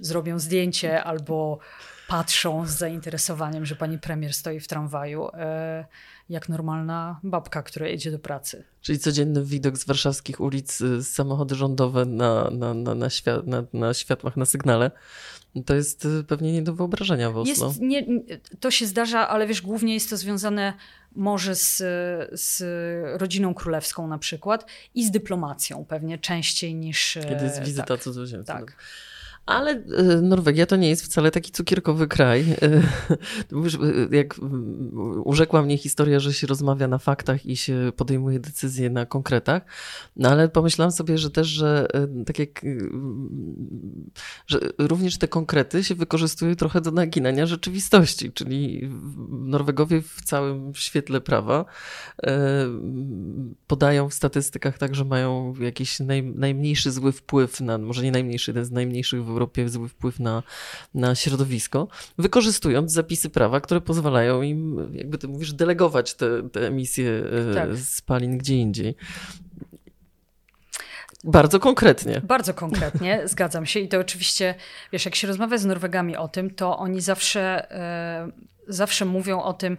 Zrobią 0.00 0.38
zdjęcie 0.38 1.04
albo 1.04 1.58
patrzą 2.08 2.66
z 2.66 2.70
zainteresowaniem, 2.70 3.66
że 3.66 3.76
pani 3.76 3.98
premier 3.98 4.34
stoi 4.34 4.60
w 4.60 4.68
tramwaju, 4.68 5.28
e, 5.28 5.84
jak 6.32 6.48
normalna 6.48 7.20
babka, 7.22 7.62
która 7.62 7.86
jedzie 7.88 8.10
do 8.10 8.18
pracy. 8.18 8.64
Czyli 8.80 8.98
codzienny 8.98 9.44
widok 9.44 9.78
z 9.78 9.84
warszawskich 9.84 10.40
ulic, 10.40 10.80
y, 10.80 11.04
samochody 11.04 11.54
rządowe 11.54 12.04
na, 12.04 12.50
na, 12.50 12.74
na, 12.74 12.94
na, 12.94 13.10
świat, 13.10 13.46
na, 13.46 13.64
na 13.72 13.94
światłach, 13.94 14.36
na 14.36 14.44
sygnale. 14.44 14.90
To 15.66 15.74
jest 15.74 16.04
y, 16.04 16.24
pewnie 16.24 16.52
nie 16.52 16.62
do 16.62 16.74
wyobrażenia 16.74 17.30
w 17.30 17.38
Oslo. 17.38 17.68
Jest, 17.68 17.80
nie, 17.80 18.06
to 18.60 18.70
się 18.70 18.86
zdarza, 18.86 19.28
ale 19.28 19.46
wiesz, 19.46 19.62
głównie 19.62 19.94
jest 19.94 20.10
to 20.10 20.16
związane 20.16 20.72
może 21.14 21.54
z, 21.54 21.76
z 22.40 22.62
rodziną 23.20 23.54
królewską 23.54 24.08
na 24.08 24.18
przykład 24.18 24.66
i 24.94 25.06
z 25.06 25.10
dyplomacją 25.10 25.84
pewnie 25.84 26.18
częściej 26.18 26.74
niż... 26.74 27.18
Kiedy 27.28 27.44
jest 27.44 27.60
wizyta 27.60 27.86
tak, 27.86 28.02
cudzoziemca. 28.02 28.58
Tak. 28.58 28.76
Ale 29.46 29.70
e, 29.70 30.02
Norwegia 30.22 30.66
to 30.66 30.76
nie 30.76 30.88
jest 30.88 31.04
wcale 31.04 31.30
taki 31.30 31.52
cukierkowy 31.52 32.08
kraj. 32.08 32.40
E, 32.50 32.56
e, 34.12 34.16
jak 34.16 34.40
urzekła 35.24 35.62
mnie 35.62 35.78
historia, 35.78 36.20
że 36.20 36.32
się 36.32 36.46
rozmawia 36.46 36.88
na 36.88 36.98
faktach 36.98 37.46
i 37.46 37.56
się 37.56 37.92
podejmuje 37.96 38.40
decyzje 38.40 38.90
na 38.90 39.06
konkretach, 39.06 39.62
no 40.16 40.28
ale 40.28 40.48
pomyślałam 40.48 40.92
sobie, 40.92 41.18
że 41.18 41.30
też, 41.30 41.48
że 41.48 41.86
tak 42.26 42.38
jak, 42.38 42.62
że 44.46 44.60
również 44.78 45.18
te 45.18 45.28
konkrety 45.28 45.84
się 45.84 45.94
wykorzystują 45.94 46.56
trochę 46.56 46.80
do 46.80 46.90
naginania 46.90 47.46
rzeczywistości, 47.46 48.32
czyli 48.32 48.90
Norwegowie 49.28 50.02
w 50.02 50.22
całym 50.24 50.74
świetle 50.74 51.20
prawa 51.20 51.64
podają 53.66 54.08
w 54.08 54.14
statystykach 54.14 54.78
tak, 54.78 54.94
że 54.94 55.04
mają 55.04 55.54
jakiś 55.60 56.00
naj, 56.00 56.22
najmniejszy 56.22 56.90
zły 56.90 57.12
wpływ 57.12 57.60
na, 57.60 57.78
może 57.78 58.02
nie 58.02 58.12
najmniejszy, 58.12 58.50
jeden 58.50 58.64
z 58.64 58.70
najmniejszych 58.70 59.24
Europie 59.32 59.68
zły 59.68 59.88
wpływ 59.88 60.20
na, 60.20 60.42
na 60.94 61.14
środowisko, 61.14 61.88
wykorzystując 62.18 62.92
zapisy 62.92 63.30
prawa, 63.30 63.60
które 63.60 63.80
pozwalają 63.80 64.42
im, 64.42 64.88
jakby 64.92 65.18
ty 65.18 65.28
mówisz, 65.28 65.52
delegować 65.52 66.14
te, 66.14 66.48
te 66.50 66.66
emisje 66.66 67.22
e, 67.50 67.54
tak. 67.54 67.68
spalin 67.78 68.38
gdzie 68.38 68.56
indziej. 68.56 68.96
Bardzo 71.24 71.60
konkretnie. 71.60 72.20
Bardzo 72.20 72.54
konkretnie, 72.54 73.20
zgadzam 73.28 73.66
się. 73.66 73.80
I 73.80 73.88
to 73.88 73.98
oczywiście, 73.98 74.54
wiesz, 74.92 75.04
jak 75.04 75.14
się 75.14 75.26
rozmawia 75.28 75.58
z 75.58 75.64
Norwegami 75.64 76.16
o 76.16 76.28
tym, 76.28 76.50
to 76.50 76.78
oni 76.78 77.00
zawsze, 77.00 77.70
e, 77.70 78.32
zawsze 78.68 79.04
mówią 79.04 79.42
o 79.42 79.52
tym, 79.52 79.78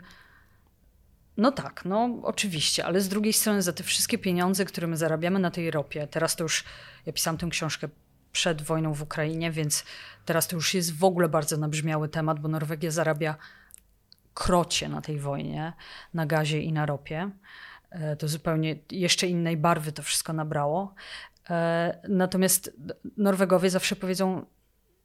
no 1.37 1.51
tak, 1.51 1.81
no 1.85 2.09
oczywiście, 2.23 2.85
ale 2.85 3.01
z 3.01 3.09
drugiej 3.09 3.33
strony 3.33 3.61
za 3.61 3.73
te 3.73 3.83
wszystkie 3.83 4.17
pieniądze, 4.17 4.65
które 4.65 4.87
my 4.87 4.97
zarabiamy 4.97 5.39
na 5.39 5.51
tej 5.51 5.71
ropie, 5.71 6.07
teraz 6.07 6.35
to 6.35 6.43
już, 6.43 6.63
ja 7.05 7.13
pisałam 7.13 7.37
tę 7.37 7.47
książkę 7.49 7.89
przed 8.33 8.61
wojną 8.61 8.93
w 8.93 9.01
Ukrainie, 9.01 9.51
więc 9.51 9.83
teraz 10.25 10.47
to 10.47 10.55
już 10.55 10.73
jest 10.73 10.97
w 10.97 11.03
ogóle 11.03 11.29
bardzo 11.29 11.57
nabrzmiały 11.57 12.09
temat, 12.09 12.39
bo 12.39 12.47
Norwegia 12.47 12.91
zarabia 12.91 13.35
krocie 14.33 14.89
na 14.89 15.01
tej 15.01 15.19
wojnie, 15.19 15.73
na 16.13 16.25
gazie 16.25 16.61
i 16.61 16.73
na 16.73 16.85
ropie. 16.85 17.31
E, 17.89 18.15
to 18.15 18.27
zupełnie 18.27 18.75
jeszcze 18.91 19.27
innej 19.27 19.57
barwy 19.57 19.91
to 19.91 20.03
wszystko 20.03 20.33
nabrało. 20.33 20.95
E, 21.49 21.99
natomiast 22.09 22.77
Norwegowie 23.17 23.69
zawsze 23.69 23.95
powiedzą: 23.95 24.45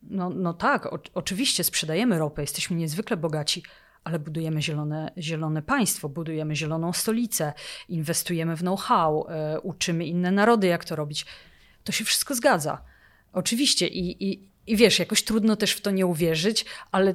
No, 0.03 0.31
no 0.31 0.55
tak, 0.55 0.87
o, 0.87 0.99
oczywiście 1.15 1.65
sprzedajemy 1.65 2.19
ropę, 2.19 2.43
jesteśmy 2.43 2.77
niezwykle 2.77 3.17
bogaci, 3.17 3.63
ale 4.05 4.19
budujemy 4.19 4.63
zielone, 4.63 5.13
zielone 5.19 5.63
państwo, 5.63 6.09
budujemy 6.09 6.57
zieloną 6.57 6.93
stolicę, 6.93 7.53
inwestujemy 7.89 8.57
w 8.57 8.61
know-how, 8.61 9.27
e, 9.29 9.61
uczymy 9.61 10.07
inne 10.07 10.31
narody, 10.31 10.67
jak 10.67 10.85
to 10.85 10.97
robić. 10.97 11.27
To 11.85 11.93
się 11.93 12.05
wszystko 12.05 12.35
zgadza. 12.35 12.83
Oczywiście, 13.33 13.87
i, 13.87 14.31
i, 14.31 14.49
i 14.67 14.77
wiesz, 14.77 14.99
jakoś 14.99 15.23
trudno 15.23 15.57
też 15.57 15.73
w 15.73 15.81
to 15.81 15.91
nie 15.91 16.07
uwierzyć, 16.07 16.65
ale 16.93 17.15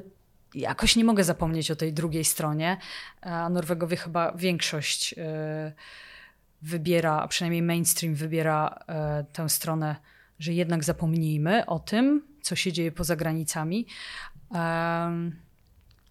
jakoś 0.54 0.96
nie 0.96 1.04
mogę 1.04 1.24
zapomnieć 1.24 1.70
o 1.70 1.76
tej 1.76 1.92
drugiej 1.92 2.24
stronie. 2.24 2.76
A 3.20 3.48
Norwegowie 3.48 3.96
chyba 3.96 4.32
większość 4.32 5.14
e, 5.18 5.72
wybiera, 6.62 7.16
a 7.16 7.28
przynajmniej 7.28 7.62
mainstream 7.62 8.14
wybiera 8.14 8.84
e, 8.88 9.24
tę 9.32 9.48
stronę, 9.48 9.96
że 10.38 10.52
jednak 10.52 10.84
zapomnijmy 10.84 11.66
o 11.66 11.78
tym, 11.78 12.22
co 12.42 12.56
się 12.56 12.72
dzieje 12.72 12.92
poza 12.92 13.16
granicami. 13.16 13.86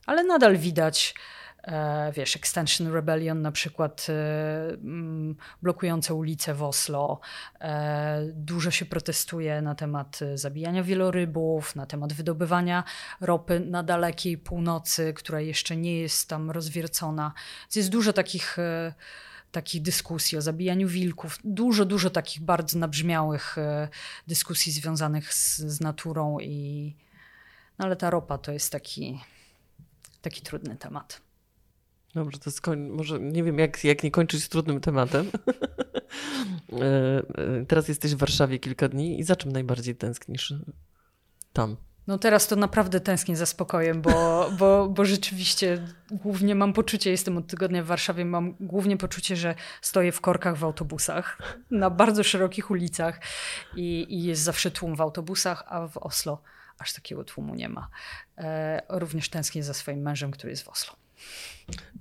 Ale 0.06 0.24
nadal 0.24 0.58
widać 0.58 1.16
E, 1.16 1.43
wiesz, 2.14 2.36
Extension 2.36 2.94
Rebellion 2.94 3.42
na 3.42 3.52
przykład 3.52 4.08
e, 4.10 4.14
mm, 4.70 5.36
blokujące 5.62 6.14
ulice 6.14 6.54
w 6.54 6.64
Oslo. 6.64 7.20
E, 7.62 8.26
dużo 8.34 8.72
się 8.72 8.86
protestuje 8.86 9.62
na 9.62 9.76
temat 9.76 10.20
zabijania 10.36 10.84
wielorybów, 10.84 11.76
na 11.76 11.86
temat 11.86 12.14
wydobywania 12.14 12.84
ropy 13.22 13.60
na 13.60 13.84
dalekiej 13.84 14.38
północy, 14.38 15.14
która 15.14 15.42
jeszcze 15.42 15.78
nie 15.78 16.00
jest 16.00 16.30
tam 16.30 16.52
rozwiercona. 16.52 17.34
Więc 17.62 17.76
jest 17.76 17.90
dużo 17.90 18.14
takich 18.14 18.58
takich 19.52 19.82
dyskusji 19.82 20.38
o 20.38 20.42
zabijaniu 20.42 20.88
wilków, 20.88 21.40
dużo, 21.44 21.86
dużo 21.86 22.10
takich 22.10 22.42
bardzo 22.42 22.80
nabrzmiałych 22.80 23.56
dyskusji 24.28 24.72
związanych 24.72 25.34
z, 25.34 25.58
z 25.58 25.82
naturą 25.82 26.40
i 26.40 26.96
no 27.80 27.86
ale 27.86 27.96
ta 27.96 28.10
ropa 28.10 28.38
to 28.38 28.52
jest 28.52 28.72
taki, 28.72 29.22
taki 30.22 30.42
trudny 30.42 30.76
temat. 30.76 31.22
Dobrze, 32.16 32.40
to 32.40 32.52
skoń... 32.52 32.80
może 32.80 33.20
nie 33.20 33.44
wiem, 33.44 33.60
jak, 33.60 33.84
jak 33.84 34.04
nie 34.04 34.12
kończyć 34.12 34.44
z 34.44 34.50
trudnym 34.50 34.82
tematem. 34.82 35.32
E, 36.74 37.18
e, 37.60 37.66
teraz 37.66 37.88
jesteś 37.88 38.16
w 38.16 38.18
Warszawie 38.18 38.60
kilka 38.60 38.90
dni 38.90 39.20
i 39.20 39.24
za 39.24 39.36
czym 39.36 39.52
najbardziej 39.52 39.96
tęsknisz 39.96 40.54
tam? 41.54 41.78
No 42.08 42.18
teraz 42.18 42.48
to 42.48 42.56
naprawdę 42.56 43.00
tęsknię 43.00 43.36
za 43.36 43.46
spokojem, 43.46 44.02
bo, 44.02 44.12
bo, 44.60 44.90
bo 44.90 45.06
rzeczywiście 45.06 45.88
głównie 46.12 46.56
mam 46.56 46.74
poczucie, 46.74 47.12
jestem 47.12 47.38
od 47.38 47.48
tygodnia 47.48 47.84
w 47.84 47.86
Warszawie, 47.86 48.26
mam 48.26 48.56
głównie 48.60 48.98
poczucie, 48.98 49.36
że 49.36 49.56
stoję 49.82 50.12
w 50.12 50.22
korkach 50.22 50.58
w 50.58 50.64
autobusach 50.64 51.38
na 51.72 51.90
bardzo 51.90 52.24
szerokich 52.24 52.72
ulicach 52.72 53.20
i, 53.76 54.06
i 54.10 54.24
jest 54.24 54.42
zawsze 54.42 54.72
tłum 54.72 54.96
w 54.96 55.02
autobusach, 55.02 55.64
a 55.68 55.88
w 55.88 55.98
Oslo 55.98 56.42
aż 56.80 56.94
takiego 56.94 57.24
tłumu 57.24 57.56
nie 57.56 57.70
ma. 57.70 57.90
E, 58.38 58.82
również 58.90 59.30
tęsknię 59.30 59.64
za 59.64 59.74
swoim 59.74 60.02
mężem, 60.02 60.32
który 60.32 60.50
jest 60.50 60.64
w 60.64 60.70
Oslo. 60.70 61.03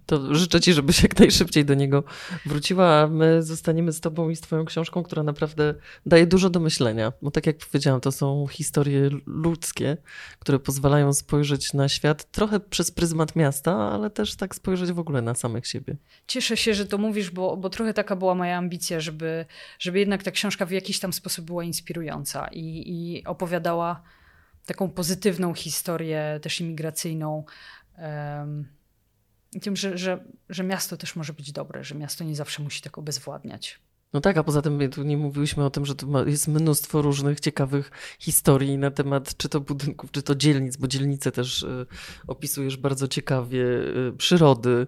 To 0.06 0.34
życzę 0.34 0.60
Ci, 0.60 0.72
żebyś 0.72 1.02
jak 1.02 1.18
najszybciej 1.18 1.64
do 1.64 1.74
niego 1.74 2.04
wróciła, 2.46 3.00
a 3.00 3.06
my 3.06 3.42
zostaniemy 3.42 3.92
z 3.92 4.00
Tobą 4.00 4.30
i 4.30 4.36
z 4.36 4.40
Twoją 4.40 4.64
książką, 4.64 5.02
która 5.02 5.22
naprawdę 5.22 5.74
daje 6.06 6.26
dużo 6.26 6.50
do 6.50 6.60
myślenia. 6.60 7.12
Bo 7.22 7.30
tak 7.30 7.46
jak 7.46 7.56
powiedziałam, 7.56 8.00
to 8.00 8.12
są 8.12 8.46
historie 8.46 9.10
ludzkie, 9.26 9.96
które 10.38 10.58
pozwalają 10.58 11.12
spojrzeć 11.12 11.72
na 11.72 11.88
świat 11.88 12.30
trochę 12.30 12.60
przez 12.60 12.90
pryzmat 12.90 13.36
miasta, 13.36 13.92
ale 13.92 14.10
też 14.10 14.36
tak 14.36 14.54
spojrzeć 14.54 14.92
w 14.92 14.98
ogóle 14.98 15.22
na 15.22 15.34
samych 15.34 15.66
siebie. 15.66 15.96
Cieszę 16.26 16.56
się, 16.56 16.74
że 16.74 16.86
to 16.86 16.98
mówisz, 16.98 17.30
bo, 17.30 17.56
bo 17.56 17.70
trochę 17.70 17.94
taka 17.94 18.16
była 18.16 18.34
moja 18.34 18.58
ambicja, 18.58 19.00
żeby, 19.00 19.46
żeby 19.78 19.98
jednak 19.98 20.22
ta 20.22 20.30
książka 20.30 20.66
w 20.66 20.70
jakiś 20.70 21.00
tam 21.00 21.12
sposób 21.12 21.44
była 21.44 21.64
inspirująca 21.64 22.48
i, 22.52 22.84
i 22.86 23.24
opowiadała 23.24 24.02
taką 24.66 24.90
pozytywną 24.90 25.54
historię, 25.54 26.40
też 26.42 26.60
imigracyjną. 26.60 27.44
Um, 27.98 28.81
tym, 29.60 29.76
że, 29.76 29.98
że, 29.98 30.24
że 30.48 30.64
miasto 30.64 30.96
też 30.96 31.16
może 31.16 31.32
być 31.32 31.52
dobre, 31.52 31.84
że 31.84 31.94
miasto 31.94 32.24
nie 32.24 32.36
zawsze 32.36 32.62
musi 32.62 32.82
tak 32.82 32.98
obezwładniać. 32.98 33.80
No 34.12 34.20
tak, 34.20 34.36
a 34.36 34.44
poza 34.44 34.62
tym 34.62 34.90
tu 34.90 35.02
nie 35.02 35.16
mówiliśmy 35.16 35.64
o 35.64 35.70
tym, 35.70 35.86
że 35.86 35.94
tu 35.94 36.26
jest 36.26 36.48
mnóstwo 36.48 37.02
różnych 37.02 37.40
ciekawych 37.40 37.90
historii 38.18 38.78
na 38.78 38.90
temat 38.90 39.36
czy 39.36 39.48
to 39.48 39.60
budynków, 39.60 40.10
czy 40.10 40.22
to 40.22 40.34
dzielnic, 40.34 40.76
bo 40.76 40.88
dzielnice 40.88 41.32
też 41.32 41.62
y, 41.62 41.86
opisujesz 42.26 42.76
bardzo 42.76 43.08
ciekawie, 43.08 43.64
y, 43.64 44.12
przyrody. 44.18 44.86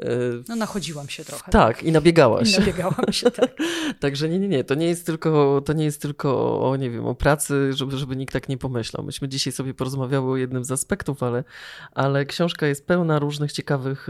Y, 0.00 0.04
no 0.48 0.56
nachodziłam 0.56 1.08
się 1.08 1.24
trochę. 1.24 1.50
Tak, 1.50 1.76
tak. 1.76 1.82
i 1.82 1.92
nabiegałaś. 1.92 2.56
I 2.56 2.60
nabiegałam 2.60 3.12
się, 3.12 3.30
tak. 3.30 3.50
Także 4.00 4.28
nie, 4.28 4.38
nie, 4.38 4.48
nie, 4.48 4.64
to 4.64 4.74
nie 4.74 4.86
jest 4.86 5.06
tylko, 5.06 5.62
to 5.64 5.72
nie 5.72 5.84
jest 5.84 6.02
tylko 6.02 6.60
o, 6.70 6.76
nie 6.76 6.90
wiem, 6.90 7.06
o 7.06 7.14
pracy, 7.14 7.72
żeby, 7.72 7.98
żeby 7.98 8.16
nikt 8.16 8.32
tak 8.32 8.48
nie 8.48 8.58
pomyślał. 8.58 9.04
Myśmy 9.04 9.28
dzisiaj 9.28 9.52
sobie 9.52 9.74
porozmawiały 9.74 10.32
o 10.32 10.36
jednym 10.36 10.64
z 10.64 10.70
aspektów, 10.70 11.22
ale, 11.22 11.44
ale 11.92 12.26
książka 12.26 12.66
jest 12.66 12.86
pełna 12.86 13.18
różnych 13.18 13.52
ciekawych 13.52 14.08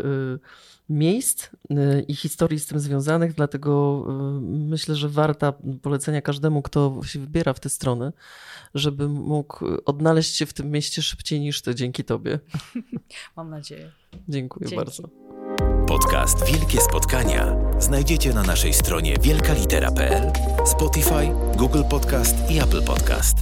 miejsc 0.92 1.44
y, 1.44 2.05
i 2.09 2.14
historii 2.14 2.61
z 2.61 2.66
tym 2.66 2.81
związanych, 2.81 3.35
dlatego 3.35 4.05
y, 4.09 4.40
myślę, 4.42 4.96
że 4.96 5.09
warta 5.09 5.52
polecenia 5.83 6.22
każdemu, 6.22 6.62
kto 6.62 7.00
się 7.05 7.20
wybiera 7.20 7.52
w 7.52 7.61
tę 7.61 7.68
stronę, 7.68 8.12
żeby 8.74 9.09
mógł 9.09 9.66
odnaleźć 9.85 10.37
się 10.37 10.46
w 10.46 10.52
tym 10.52 10.70
mieście 10.70 11.02
szybciej 11.02 11.40
niż 11.40 11.62
ty, 11.62 11.74
dzięki 11.74 12.05
tobie. 12.05 12.38
Mam 13.37 13.50
nadzieję. 13.50 13.92
Dziękuję 14.28 14.68
Dzięki. 14.68 14.85
bardzo. 14.85 15.09
Podcast 15.88 16.46
Wielkie 16.46 16.81
Spotkania 16.81 17.57
znajdziecie 17.78 18.35
na 18.35 18.42
naszej 18.42 18.72
stronie 18.72 19.16
wielkalitera.pl, 19.22 20.33
Spotify, 20.66 21.28
Google 21.57 21.83
Podcast 21.90 22.50
i 22.50 22.59
Apple 22.59 22.83
Podcast. 22.85 23.37